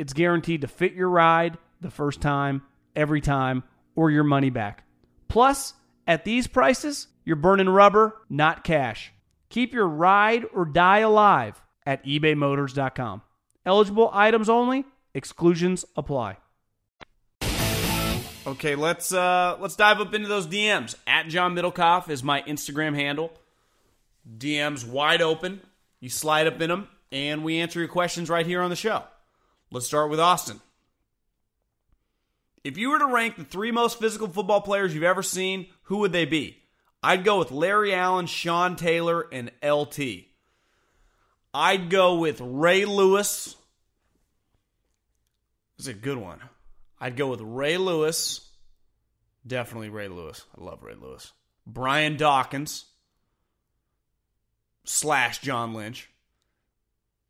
[0.00, 2.62] it's guaranteed to fit your ride the first time,
[2.96, 3.62] every time,
[3.94, 4.84] or your money back.
[5.28, 5.74] Plus,
[6.06, 9.12] at these prices, you're burning rubber, not cash.
[9.50, 13.20] Keep your ride or die alive at ebaymotors.com.
[13.66, 16.38] Eligible items only, exclusions apply.
[18.46, 20.94] Okay, let's uh let's dive up into those DMs.
[21.06, 23.32] At John Middlekauff is my Instagram handle.
[24.38, 25.60] DMs wide open.
[26.00, 29.04] You slide up in them, and we answer your questions right here on the show.
[29.72, 30.60] Let's start with Austin.
[32.64, 35.98] If you were to rank the three most physical football players you've ever seen, who
[35.98, 36.58] would they be?
[37.02, 40.26] I'd go with Larry Allen, Sean Taylor, and LT.
[41.54, 43.56] I'd go with Ray Lewis.
[45.76, 46.40] This is a good one.
[47.00, 48.46] I'd go with Ray Lewis.
[49.46, 50.44] Definitely Ray Lewis.
[50.58, 51.32] I love Ray Lewis.
[51.66, 52.84] Brian Dawkins
[54.84, 56.10] slash John Lynch.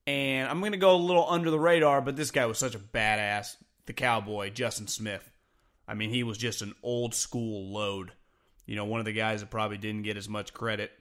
[0.07, 2.74] And I'm going to go a little under the radar, but this guy was such
[2.74, 3.57] a badass.
[3.86, 5.30] The cowboy, Justin Smith.
[5.86, 8.12] I mean, he was just an old school load.
[8.66, 10.92] You know, one of the guys that probably didn't get as much credit.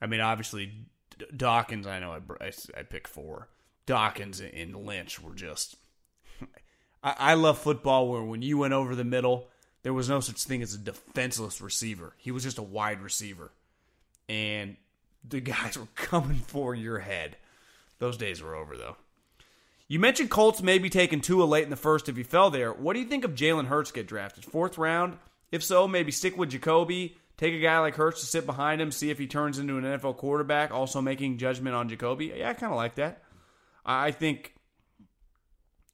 [0.00, 0.72] I mean, obviously,
[1.34, 3.48] Dawkins, I know I, I, I picked four.
[3.86, 5.76] Dawkins and Lynch were just.
[7.02, 9.48] I, I love football where when you went over the middle,
[9.82, 12.14] there was no such thing as a defenseless receiver.
[12.18, 13.52] He was just a wide receiver.
[14.28, 14.76] And
[15.26, 17.36] the guys were coming for your head.
[17.98, 18.96] Those days were over, though.
[19.88, 22.72] You mentioned Colts maybe taking Tua late in the first if he fell there.
[22.72, 24.44] What do you think of Jalen Hurts get drafted?
[24.44, 25.16] Fourth round?
[25.50, 28.92] If so, maybe stick with Jacoby, take a guy like Hurts to sit behind him,
[28.92, 32.34] see if he turns into an NFL quarterback, also making judgment on Jacoby.
[32.36, 33.22] Yeah, I kind of like that.
[33.86, 34.54] I think,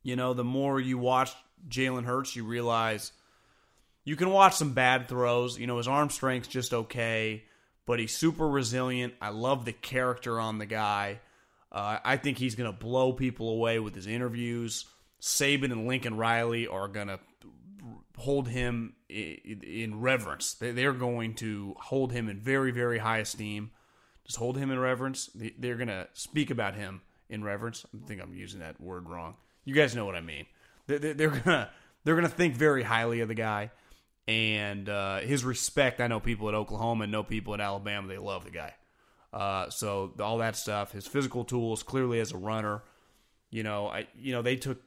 [0.02, 1.30] you know, the more you watch
[1.68, 3.12] Jalen Hurts, you realize
[4.02, 5.56] you can watch some bad throws.
[5.56, 7.44] You know, his arm strength's just okay,
[7.86, 9.14] but he's super resilient.
[9.20, 11.20] I love the character on the guy.
[11.74, 14.86] Uh, I think he's going to blow people away with his interviews.
[15.20, 17.18] Saban and Lincoln Riley are going to
[18.16, 20.54] hold him in reverence.
[20.54, 23.72] They're going to hold him in very, very high esteem.
[24.24, 25.28] Just hold him in reverence.
[25.34, 27.84] They're going to speak about him in reverence.
[27.92, 29.34] I think I'm using that word wrong.
[29.64, 30.46] You guys know what I mean.
[30.86, 31.70] They're gonna
[32.04, 33.70] they're gonna think very highly of the guy
[34.28, 36.00] and uh, his respect.
[36.00, 38.08] I know people at Oklahoma and know people at Alabama.
[38.08, 38.74] They love the guy.
[39.34, 42.82] Uh, so all that stuff, his physical tools, clearly as a runner.
[43.50, 44.80] You know, I you know they took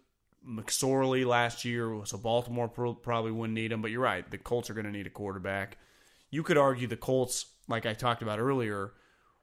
[0.47, 3.81] McSorley last year, so Baltimore probably wouldn't need him.
[3.81, 5.77] But you're right, the Colts are going to need a quarterback.
[6.31, 8.93] You could argue the Colts, like I talked about earlier,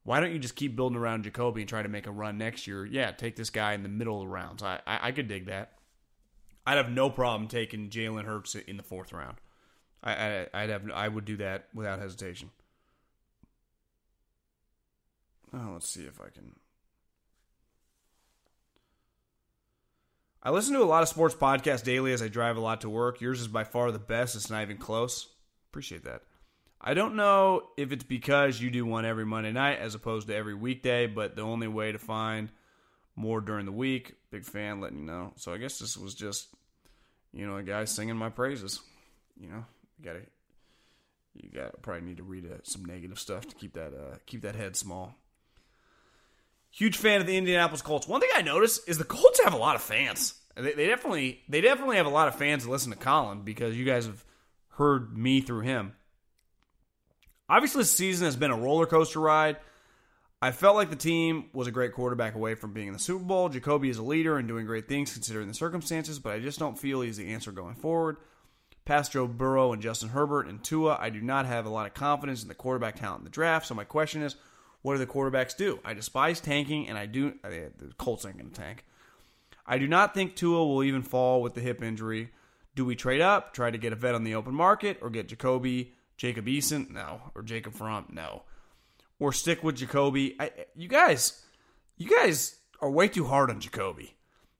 [0.04, 2.66] why don't you just keep building around Jacoby and try to make a run next
[2.66, 2.86] year?
[2.86, 4.62] Yeah, take this guy in the middle of the rounds.
[4.62, 5.72] I, I, I could dig that.
[6.66, 9.36] I'd have no problem taking Jalen Hurts in the fourth round.
[10.02, 12.50] I, I would have I would do that without hesitation.
[15.54, 16.56] Oh, let's see if I can.
[20.42, 22.90] I listen to a lot of sports podcasts daily as I drive a lot to
[22.90, 23.20] work.
[23.20, 24.34] Yours is by far the best.
[24.34, 25.28] It's not even close.
[25.70, 26.22] Appreciate that.
[26.80, 30.34] I don't know if it's because you do one every Monday night as opposed to
[30.34, 32.50] every weekday, but the only way to find
[33.16, 34.16] more during the week.
[34.30, 35.32] Big fan, letting you know.
[35.36, 36.48] So I guess this was just,
[37.32, 38.80] you know, a guy singing my praises.
[39.40, 39.64] You know,
[39.98, 40.20] you gotta,
[41.32, 44.42] you gotta probably need to read uh, some negative stuff to keep that uh, keep
[44.42, 45.16] that head small.
[46.74, 48.08] Huge fan of the Indianapolis Colts.
[48.08, 50.34] One thing I noticed is the Colts have a lot of fans.
[50.56, 53.76] They, they definitely they definitely have a lot of fans that listen to Colin because
[53.76, 54.24] you guys have
[54.70, 55.92] heard me through him.
[57.48, 59.58] Obviously, this season has been a roller coaster ride.
[60.42, 63.24] I felt like the team was a great quarterback away from being in the Super
[63.24, 63.48] Bowl.
[63.48, 66.78] Jacoby is a leader and doing great things considering the circumstances, but I just don't
[66.78, 68.16] feel he's the answer going forward.
[68.84, 71.94] Past Joe Burrow and Justin Herbert and Tua, I do not have a lot of
[71.94, 73.66] confidence in the quarterback talent in the draft.
[73.66, 74.34] So my question is,
[74.84, 75.80] what do the quarterbacks do?
[75.82, 77.32] I despise tanking, and I do.
[77.42, 78.84] Uh, the Colts ain't going to tank.
[79.66, 82.28] I do not think Tua will even fall with the hip injury.
[82.74, 85.26] Do we trade up, try to get a vet on the open market, or get
[85.26, 86.90] Jacoby, Jacob Eason?
[86.90, 87.22] No.
[87.34, 88.08] Or Jacob Fromm?
[88.12, 88.42] No.
[89.18, 90.36] Or stick with Jacoby?
[90.38, 91.42] I, you guys,
[91.96, 94.14] you guys are way too hard on Jacoby.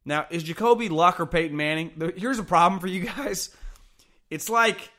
[0.06, 2.14] Now, is Jacoby Luck or Peyton Manning?
[2.16, 3.54] Here's a problem for you guys.
[4.30, 4.90] It's like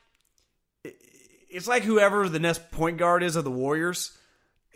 [1.50, 4.16] it's like whoever the next point guard is of the Warriors.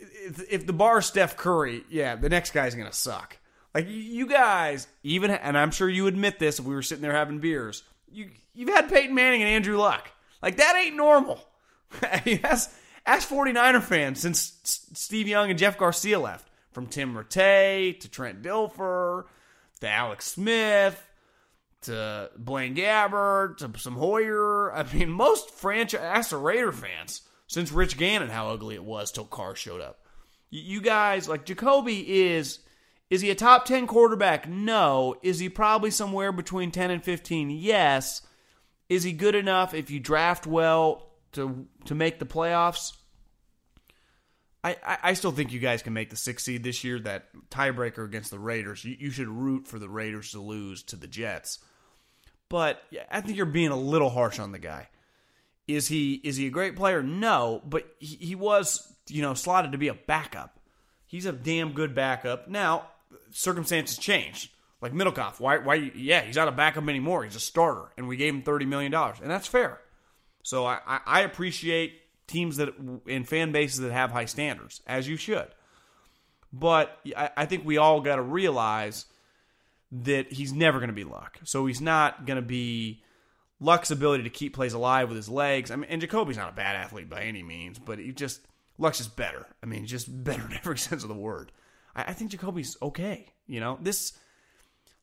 [0.00, 3.38] If the bar Steph Curry, yeah, the next guy's gonna suck.
[3.74, 7.12] Like you guys, even and I'm sure you admit this if we were sitting there
[7.12, 7.82] having beers.
[8.10, 10.10] You you've had Peyton Manning and Andrew Luck.
[10.42, 11.40] Like that ain't normal.
[12.02, 12.72] ask,
[13.06, 14.58] ask 49er fans since
[14.94, 16.48] Steve Young and Jeff Garcia left.
[16.72, 19.24] From Tim Rattay to Trent Dilfer
[19.80, 21.04] to Alex Smith
[21.82, 24.72] to Blaine Gabbert to some Hoyer.
[24.72, 29.10] I mean, most franchise ask the Raider fans since Rich Gannon how ugly it was
[29.10, 30.06] till Carr showed up.
[30.50, 32.60] You guys like Jacoby is
[33.10, 34.48] is he a top 10 quarterback?
[34.48, 35.16] No.
[35.20, 37.50] Is he probably somewhere between 10 and 15?
[37.50, 38.22] Yes.
[38.88, 42.92] Is he good enough if you draft well to to make the playoffs?
[44.62, 47.00] I, I, still think you guys can make the six seed this year.
[47.00, 50.96] That tiebreaker against the Raiders, you, you should root for the Raiders to lose to
[50.96, 51.60] the Jets.
[52.50, 54.88] But I think you're being a little harsh on the guy.
[55.74, 57.02] Is he is he a great player?
[57.02, 60.58] No, but he, he was you know slotted to be a backup.
[61.06, 62.48] He's a damn good backup.
[62.48, 62.88] Now
[63.30, 64.52] circumstances change.
[64.80, 65.58] Like Middlekauff, why?
[65.58, 65.74] Why?
[65.94, 67.24] Yeah, he's not a backup anymore.
[67.24, 69.78] He's a starter, and we gave him thirty million dollars, and that's fair.
[70.42, 72.70] So I, I appreciate teams that
[73.06, 75.48] in fan bases that have high standards, as you should.
[76.52, 79.04] But I, I think we all got to realize
[79.92, 81.38] that he's never going to be Luck.
[81.44, 83.02] So he's not going to be
[83.60, 85.70] Luck's ability to keep plays alive with his legs.
[85.70, 88.40] I mean, and Jacoby's not a bad athlete by any means, but he just
[88.78, 89.46] Luck's just better.
[89.62, 91.52] I mean, just better in every sense of the word.
[91.94, 93.26] I, I think Jacoby's okay.
[93.46, 94.14] You know, this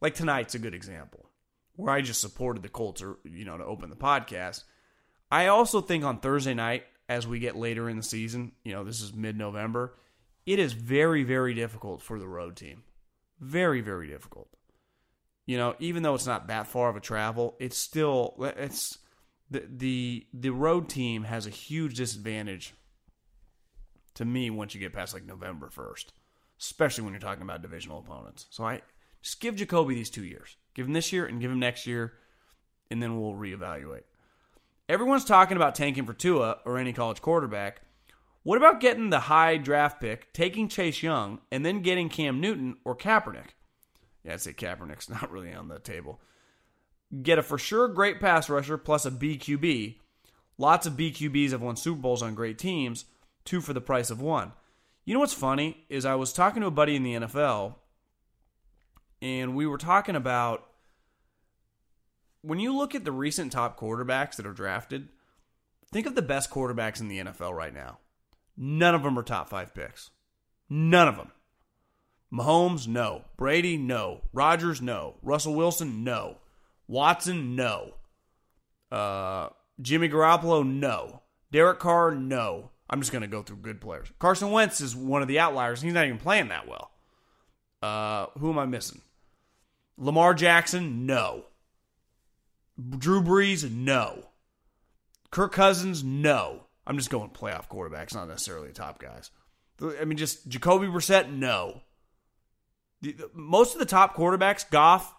[0.01, 1.30] like tonight's a good example
[1.76, 4.64] where I just supported the Colts, or you know, to open the podcast.
[5.32, 8.84] I also think on Thursday night, as we get later in the season, you know,
[8.84, 9.95] this is mid November,
[10.45, 12.84] it is very, very difficult for the road team.
[13.39, 14.49] Very, very difficult.
[15.48, 19.00] You know, even though it's not that far of a travel, it's still it's
[19.50, 22.76] the the the road team has a huge disadvantage
[24.14, 26.14] to me once you get past like November first
[26.60, 28.48] especially when you're talking about divisional opponents.
[28.50, 28.82] So I
[29.22, 30.56] just give Jacoby these two years.
[30.74, 32.14] Give him this year and give him next year,
[32.89, 34.04] and then we'll reevaluate.
[34.89, 37.82] Everyone's talking about tanking for Tua or any college quarterback.
[38.43, 42.78] What about getting the high draft pick, taking Chase Young, and then getting Cam Newton
[42.86, 43.50] or Kaepernick?
[44.28, 46.19] Yeah, I'd say Kaepernick's not really on the table.
[47.23, 49.95] Get a for sure great pass rusher plus a BQB.
[50.57, 53.05] Lots of BQBs have won Super Bowls on great teams,
[53.45, 54.51] two for the price of one.
[55.05, 57.75] You know what's funny is I was talking to a buddy in the NFL,
[59.21, 60.65] and we were talking about
[62.41, 65.07] when you look at the recent top quarterbacks that are drafted,
[65.93, 67.99] think of the best quarterbacks in the NFL right now.
[68.57, 70.09] None of them are top five picks.
[70.69, 71.32] None of them.
[72.32, 73.23] Mahomes, no.
[73.38, 74.21] Brady, no.
[74.34, 75.15] Rodgers, no.
[75.21, 76.38] Russell Wilson, no.
[76.88, 77.93] Watson, no.
[78.91, 79.49] Uh,
[79.82, 81.21] Jimmy Garoppolo, no.
[81.51, 82.71] Derek Carr, no.
[82.89, 84.11] I'm just going to go through good players.
[84.19, 85.82] Carson Wentz is one of the outliers.
[85.82, 86.91] He's not even playing that well.
[87.82, 89.01] Uh, who am I missing?
[89.97, 91.45] Lamar Jackson, no.
[92.97, 94.25] Drew Brees, no.
[95.32, 96.63] Kirk Cousins, no.
[96.86, 99.32] I'm just going playoff quarterbacks, not necessarily top guys.
[99.82, 101.82] I mean, just Jacoby Brissett, no.
[103.34, 105.14] Most of the top quarterbacks, Goff,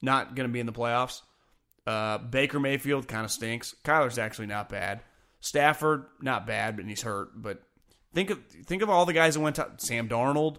[0.00, 1.22] not going to be in the playoffs.
[1.86, 3.74] Uh, Baker Mayfield kind of stinks.
[3.84, 5.00] Kyler's actually not bad.
[5.40, 7.30] Stafford, not bad, but he's hurt.
[7.34, 7.62] But
[8.14, 10.58] think of think of all the guys that went to Sam Darnold,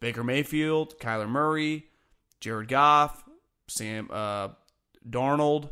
[0.00, 1.86] Baker Mayfield, Kyler Murray,
[2.40, 3.24] Jared Goff,
[3.68, 4.48] Sam uh,
[5.08, 5.70] Darnold.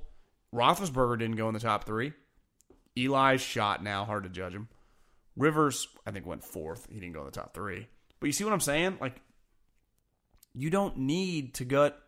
[0.52, 2.12] Roethlisberger didn't go in the top three.
[2.96, 4.68] Eli's shot now, hard to judge him.
[5.36, 6.88] Rivers, I think, went fourth.
[6.90, 7.86] He didn't go in the top three.
[8.18, 8.98] But you see what I'm saying?
[9.00, 9.20] Like,
[10.54, 12.00] you don't need to gut,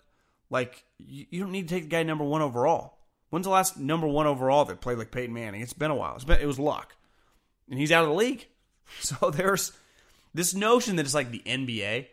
[0.51, 2.99] like, you don't need to take the guy number one overall.
[3.31, 5.63] When's the last number one overall that played like Peyton Manning?
[5.63, 6.15] It's been a while.
[6.17, 6.95] It's been, it was luck,
[7.71, 8.47] and he's out of the league.
[9.01, 9.73] So there's
[10.35, 12.09] this notion that it's like the NBA.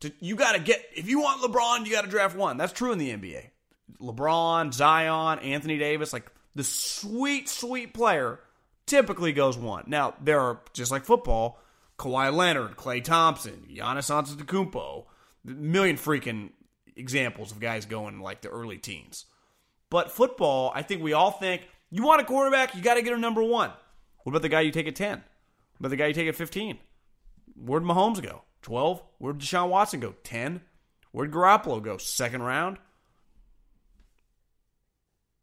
[0.00, 2.56] To, you got to get if you want LeBron, you got to draft one.
[2.56, 3.50] That's true in the NBA.
[4.00, 8.40] LeBron, Zion, Anthony Davis, like the sweet, sweet player,
[8.86, 9.84] typically goes one.
[9.88, 11.58] Now there are just like football,
[11.98, 15.04] Kawhi Leonard, Klay Thompson, Giannis Antetokounmpo,
[15.44, 16.50] million freaking
[16.96, 19.26] examples of guys going like the early teens.
[19.90, 23.12] But football, I think we all think you want a quarterback, you got to get
[23.12, 23.70] him number one.
[24.22, 25.18] What about the guy you take at 10?
[25.18, 25.24] What
[25.78, 26.78] about the guy you take at 15?
[27.56, 28.42] Where'd Mahomes go?
[28.62, 29.02] 12?
[29.18, 30.14] Where'd Deshaun Watson go?
[30.24, 30.62] 10?
[31.10, 31.98] Where'd Garoppolo go?
[31.98, 32.78] Second round?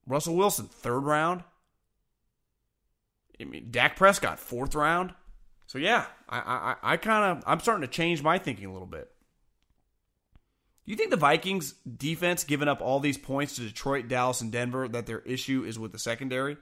[0.08, 1.44] Russell Wilson, third round?
[3.40, 5.14] I mean, Dak Prescott, fourth round?
[5.68, 8.88] So yeah, I I, I kind of I'm starting to change my thinking a little
[8.88, 9.10] bit.
[10.90, 14.88] You think the Vikings defense giving up all these points to Detroit, Dallas, and Denver
[14.88, 16.58] that their issue is with the secondary?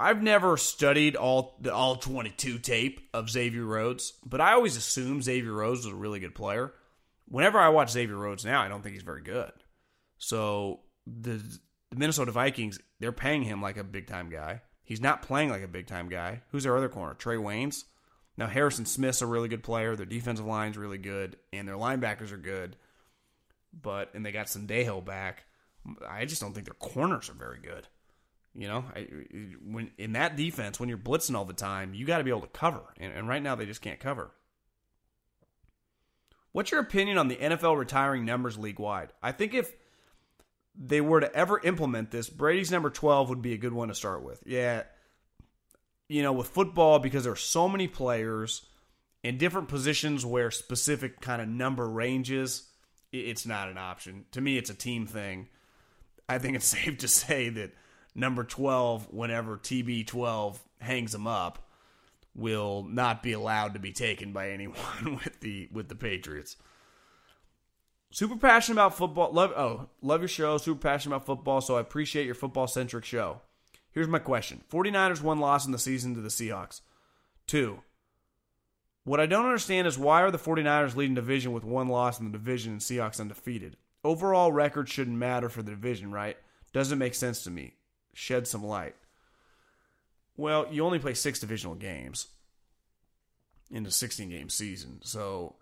[0.00, 5.24] I've never studied all the all 22 tape of Xavier Rhodes, but I always assumed
[5.24, 6.72] Xavier Rhodes was a really good player.
[7.28, 9.52] Whenever I watch Xavier Rhodes now, I don't think he's very good.
[10.16, 11.42] So the,
[11.90, 14.62] the Minnesota Vikings, they're paying him like a big time guy.
[14.82, 16.40] He's not playing like a big time guy.
[16.52, 17.12] Who's their other corner?
[17.12, 17.84] Trae Waynes.
[18.36, 19.94] Now Harrison Smith's a really good player.
[19.96, 22.76] Their defensive line's really good, and their linebackers are good.
[23.72, 25.44] But and they got Sendejo back.
[26.08, 27.88] I just don't think their corners are very good.
[28.54, 29.08] You know, I,
[29.64, 32.42] when in that defense, when you're blitzing all the time, you got to be able
[32.42, 34.30] to cover, and, and right now they just can't cover.
[36.52, 39.12] What's your opinion on the NFL retiring numbers league wide?
[39.22, 39.72] I think if
[40.78, 43.94] they were to ever implement this, Brady's number 12 would be a good one to
[43.94, 44.42] start with.
[44.44, 44.82] Yeah.
[46.12, 48.66] You know, with football, because there are so many players
[49.22, 52.68] in different positions where specific kind of number ranges,
[53.12, 54.26] it's not an option.
[54.32, 55.48] To me, it's a team thing.
[56.28, 57.72] I think it's safe to say that
[58.14, 61.66] number 12, whenever TB12 hangs him up,
[62.34, 66.56] will not be allowed to be taken by anyone with the with the Patriots.
[68.10, 69.32] Super passionate about football.
[69.32, 70.58] Love oh, love your show.
[70.58, 73.40] Super passionate about football, so I appreciate your football centric show.
[73.92, 74.62] Here's my question.
[74.70, 76.80] 49ers one loss in the season to the Seahawks.
[77.46, 77.80] 2.
[79.04, 82.26] What I don't understand is why are the 49ers leading division with one loss in
[82.26, 83.76] the division and Seahawks undefeated?
[84.04, 86.36] Overall record shouldn't matter for the division, right?
[86.72, 87.74] Doesn't make sense to me.
[88.14, 88.94] Shed some light.
[90.36, 92.28] Well, you only play 6 divisional games
[93.70, 95.00] in a 16 game season.
[95.02, 95.56] So,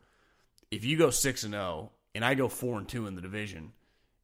[0.71, 3.73] if you go 6 and 0 and I go four and two in the division,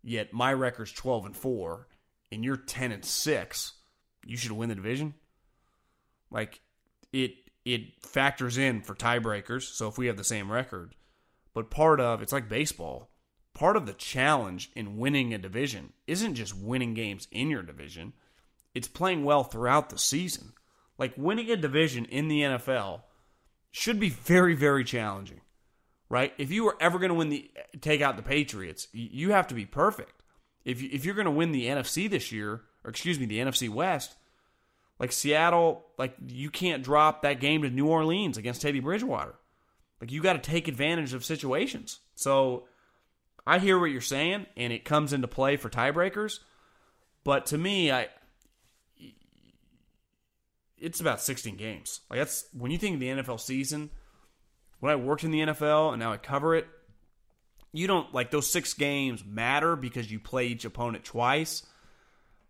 [0.03, 1.87] yet my record's twelve and four,
[2.33, 3.75] and you're ten and six,
[4.27, 5.15] you should win the division.
[6.31, 6.61] Like
[7.13, 9.63] it it factors in for tiebreakers.
[9.63, 10.95] So if we have the same record,
[11.55, 13.11] but part of it's like baseball.
[13.55, 18.13] Part of the challenge in winning a division isn't just winning games in your division.
[18.75, 20.53] It's playing well throughout the season.
[20.99, 23.01] Like winning a division in the NFL
[23.71, 25.41] should be very, very challenging
[26.09, 26.33] right?
[26.39, 27.51] If you were ever going to win the
[27.81, 30.23] take out the Patriots, you have to be perfect.
[30.65, 33.39] If you, if you're going to win the NFC this year, or excuse me, the
[33.39, 34.15] NFC West,
[34.99, 39.35] like Seattle, like you can't drop that game to New Orleans against Teddy Bridgewater.
[40.01, 42.01] Like you got to take advantage of situations.
[42.15, 42.67] So
[43.47, 46.39] I hear what you're saying, and it comes into play for tiebreakers.
[47.25, 48.09] But to me, I
[50.79, 52.01] it's about 16 games.
[52.09, 53.91] Like that's when you think of the NFL season
[54.81, 56.67] when I worked in the NFL and now I cover it,
[57.73, 61.65] you don't like those six games matter because you play each opponent twice.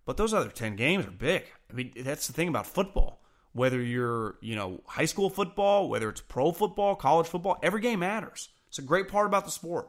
[0.07, 1.45] But those other 10 games are big.
[1.71, 3.21] I mean, that's the thing about football.
[3.53, 8.01] Whether you're, you know, high school football, whether it's pro football, college football, every game
[8.01, 8.49] matters.
[8.69, 9.89] It's a great part about the sport.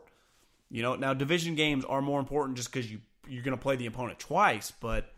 [0.69, 2.99] You know, now division games are more important just because you
[3.29, 5.13] you're going to play the opponent twice, but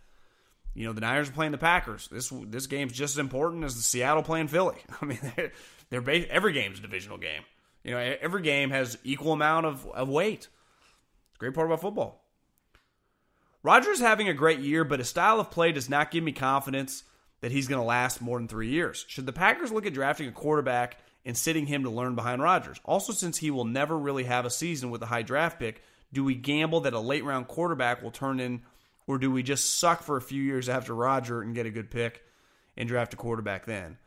[0.74, 2.08] you know the Niners are playing the Packers.
[2.08, 4.78] This this game's just as important as the Seattle playing Philly.
[5.02, 5.20] I mean,
[5.90, 7.44] they're ba- every game's a divisional game.
[7.84, 10.48] You know, every game has equal amount of, of weight.
[11.38, 12.24] Great part about football.
[13.62, 17.04] Rodgers having a great year, but his style of play does not give me confidence
[17.42, 19.06] that he's going to last more than three years.
[19.08, 22.80] Should the Packers look at drafting a quarterback and sitting him to learn behind Rodgers?
[22.86, 25.82] Also, since he will never really have a season with a high draft pick,
[26.12, 28.62] do we gamble that a late round quarterback will turn in,
[29.08, 31.92] or do we just suck for a few years after Roger and get a good
[31.92, 32.24] pick
[32.78, 33.98] and draft a quarterback then?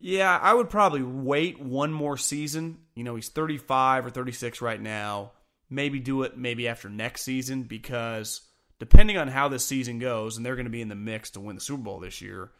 [0.00, 2.78] Yeah, I would probably wait one more season.
[2.94, 5.32] You know, he's 35 or 36 right now.
[5.72, 8.42] Maybe do it maybe after next season because
[8.78, 11.40] depending on how this season goes, and they're going to be in the mix to
[11.40, 12.50] win the Super Bowl this year,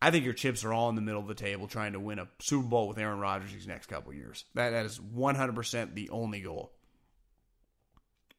[0.00, 2.18] I think your chips are all in the middle of the table trying to win
[2.18, 4.44] a Super Bowl with Aaron Rodgers these next couple years.
[4.54, 6.72] That, that is 100% the only goal.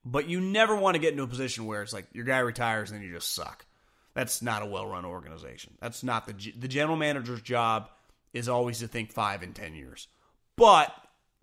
[0.06, 2.92] But you never want to get into a position where it's like your guy retires
[2.92, 3.66] and then you just suck.
[4.14, 5.74] That's not a well run organization.
[5.82, 7.90] That's not the, the general manager's job
[8.32, 10.08] is always to think five and ten years.
[10.56, 10.94] But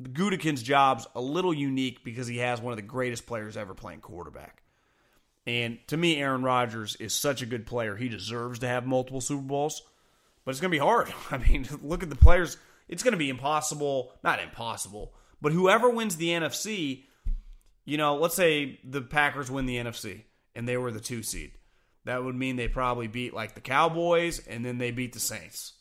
[0.00, 4.00] Gutekunst's job's a little unique because he has one of the greatest players ever playing
[4.00, 4.62] quarterback.
[5.46, 7.96] And to me, Aaron Rodgers is such a good player.
[7.96, 9.82] He deserves to have multiple Super Bowls,
[10.44, 11.12] but it's going to be hard.
[11.30, 12.56] I mean, look at the players.
[12.88, 14.12] It's going to be impossible.
[14.22, 17.04] Not impossible, but whoever wins the NFC,
[17.84, 20.22] you know, let's say the Packers win the NFC
[20.54, 21.52] and they were the two seed.
[22.04, 25.74] That would mean they probably beat like the Cowboys and then they beat the Saints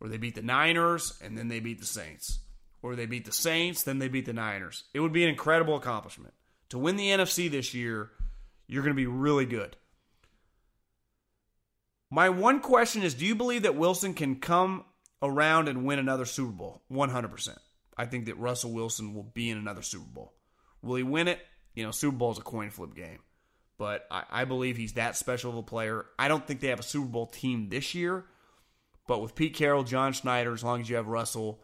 [0.00, 2.40] or they beat the Niners and then they beat the Saints,
[2.82, 4.84] or they beat the Saints, then they beat the Niners.
[4.94, 6.34] It would be an incredible accomplishment.
[6.70, 8.10] To win the NFC this year,
[8.66, 9.76] you're going to be really good.
[12.10, 14.84] My one question is do you believe that Wilson can come
[15.22, 16.82] around and win another Super Bowl?
[16.90, 17.56] 100%.
[17.96, 20.34] I think that Russell Wilson will be in another Super Bowl.
[20.82, 21.40] Will he win it?
[21.74, 23.18] You know, Super Bowl is a coin flip game.
[23.76, 26.06] But I, I believe he's that special of a player.
[26.18, 28.24] I don't think they have a Super Bowl team this year.
[29.06, 31.60] But with Pete Carroll, John Schneider, as long as you have Russell,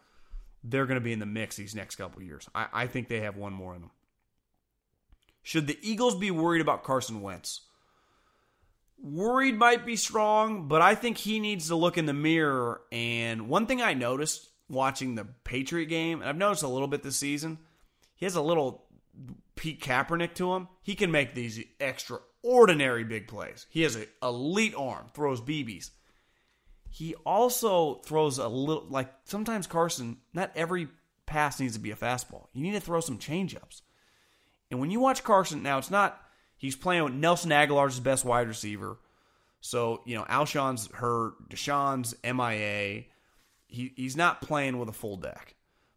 [0.65, 2.49] they're going to be in the mix these next couple years.
[2.55, 3.91] I, I think they have one more in them.
[5.43, 7.61] Should the Eagles be worried about Carson Wentz?
[8.99, 12.81] Worried might be strong, but I think he needs to look in the mirror.
[12.91, 17.03] And one thing I noticed watching the Patriot game, and I've noticed a little bit
[17.03, 17.59] this season,
[18.15, 18.87] he has a little
[19.55, 20.69] Pete Kaepernick to him.
[20.83, 23.67] He can make these extraordinary big plays.
[23.69, 25.91] He has an elite arm, throws BBs.
[26.95, 30.87] He also throws a little, like sometimes Carson, not every
[31.27, 32.47] pass needs to be a fastball.
[32.53, 33.83] You need to throw some changeups.
[34.71, 36.23] And when you watch Carson, now it's not,
[36.57, 38.99] he's playing with Nelson Agholor's best wide receiver.
[39.61, 43.07] So, you know, Alshon's hurt, DeSean's MIA.
[43.67, 45.57] He, he's not playing with a full deck.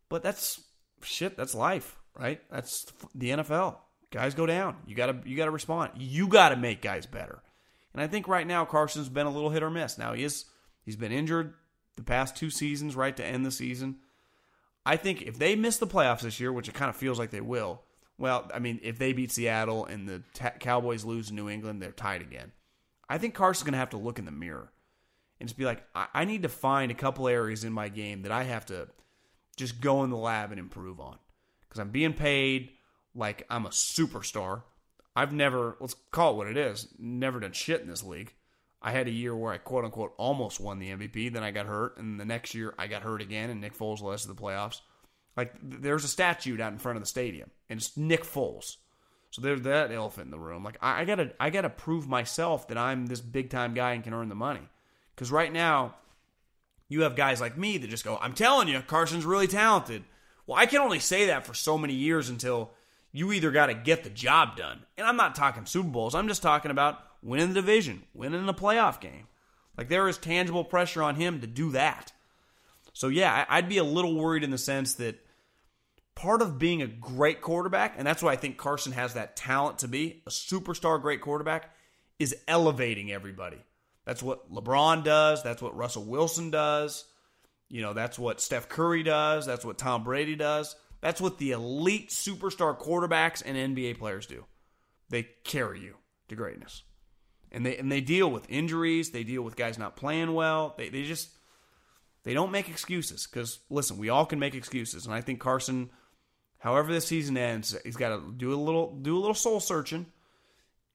[0.09, 0.63] But that's
[1.03, 2.41] shit, that's life, right?
[2.49, 3.75] That's the NFL.
[4.09, 4.77] Guys go down.
[4.87, 5.91] You gotta you gotta respond.
[5.97, 7.43] You gotta make guys better.
[7.93, 9.99] And I think right now Carson's been a little hit or miss.
[9.99, 10.45] Now he is
[10.87, 11.53] he's been injured
[11.97, 13.97] the past two seasons, right, to end the season.
[14.85, 17.31] I think if they miss the playoffs this year, which it kind of feels like
[17.31, 17.81] they will,
[18.17, 20.23] well, I mean, if they beat Seattle and the
[20.59, 22.53] Cowboys lose New England, they're tied again.
[23.09, 24.71] I think Carson's going to have to look in the mirror
[25.39, 28.21] and just be like, I, I need to find a couple areas in my game
[28.21, 28.87] that I have to
[29.57, 31.17] just go in the lab and improve on
[31.67, 32.69] because I'm being paid
[33.13, 34.63] like I'm a superstar.
[35.15, 38.33] I've never, let's call it what it is, never done shit in this league.
[38.81, 41.65] I had a year where I quote unquote almost won the MVP, then I got
[41.65, 44.27] hurt, and the next year I got hurt again, and Nick Foles led us to
[44.27, 44.81] the playoffs.
[45.35, 48.77] Like there's a statue out in front of the stadium, and it's Nick Foles.
[49.31, 50.63] So there's that elephant in the room.
[50.63, 54.03] Like I, I gotta, I gotta prove myself that I'm this big time guy and
[54.03, 54.67] can earn the money.
[55.15, 55.95] Because right now,
[56.89, 60.03] you have guys like me that just go, I'm telling you, Carson's really talented.
[60.45, 62.71] Well, I can only say that for so many years until
[63.11, 64.83] you either got to get the job done.
[64.97, 68.53] And I'm not talking Super Bowls, I'm just talking about winning the division, winning the
[68.53, 69.27] playoff game.
[69.77, 72.11] Like there is tangible pressure on him to do that.
[72.93, 75.19] So, yeah, I'd be a little worried in the sense that
[76.15, 79.79] part of being a great quarterback, and that's why I think Carson has that talent
[79.79, 81.69] to be a superstar great quarterback,
[82.17, 83.59] is elevating everybody.
[84.05, 85.43] That's what LeBron does.
[85.43, 87.05] That's what Russell Wilson does.
[87.69, 89.45] You know, that's what Steph Curry does.
[89.45, 90.75] That's what Tom Brady does.
[90.99, 94.45] That's what the elite superstar quarterbacks and NBA players do.
[95.09, 95.97] They carry you
[96.29, 96.81] to greatness.
[97.57, 100.75] And they and they deal with injuries, they deal with guys not playing well.
[100.77, 101.31] They they just
[102.21, 105.89] they don't make excuses cuz listen, we all can make excuses and I think Carson
[106.59, 110.05] however this season ends, he's got to do a little do a little soul searching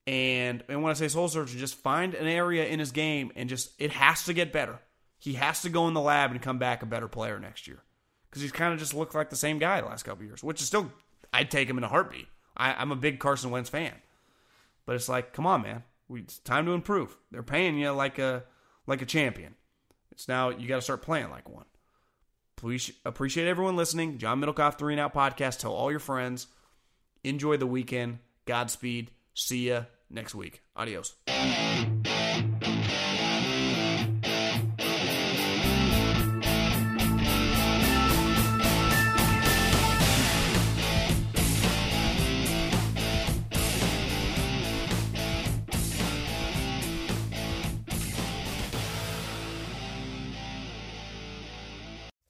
[0.06, 3.48] and and when I say soul searching, just find an area in his game and
[3.48, 4.78] just it has to get better.
[5.18, 7.82] He has to go in the lab and come back a better player next year
[8.30, 10.44] because he's kind of just looked like the same guy the last couple years.
[10.44, 10.93] Which is still,
[11.32, 12.28] I'd take him in a heartbeat.
[12.56, 13.94] I, I'm a big Carson Wentz fan,
[14.86, 15.82] but it's like, come on, man,
[16.14, 17.16] it's time to improve.
[17.30, 18.44] They're paying you like a
[18.86, 19.55] like a champion.
[20.10, 21.64] It's now you got to start playing like one.
[22.56, 24.18] Please appreciate everyone listening.
[24.18, 25.59] John Middlekauff, Three and Out Podcast.
[25.59, 26.47] Tell all your friends.
[27.24, 28.18] Enjoy the weekend.
[28.47, 29.10] Godspeed.
[29.34, 30.62] See ya next week.
[30.76, 31.14] Adios.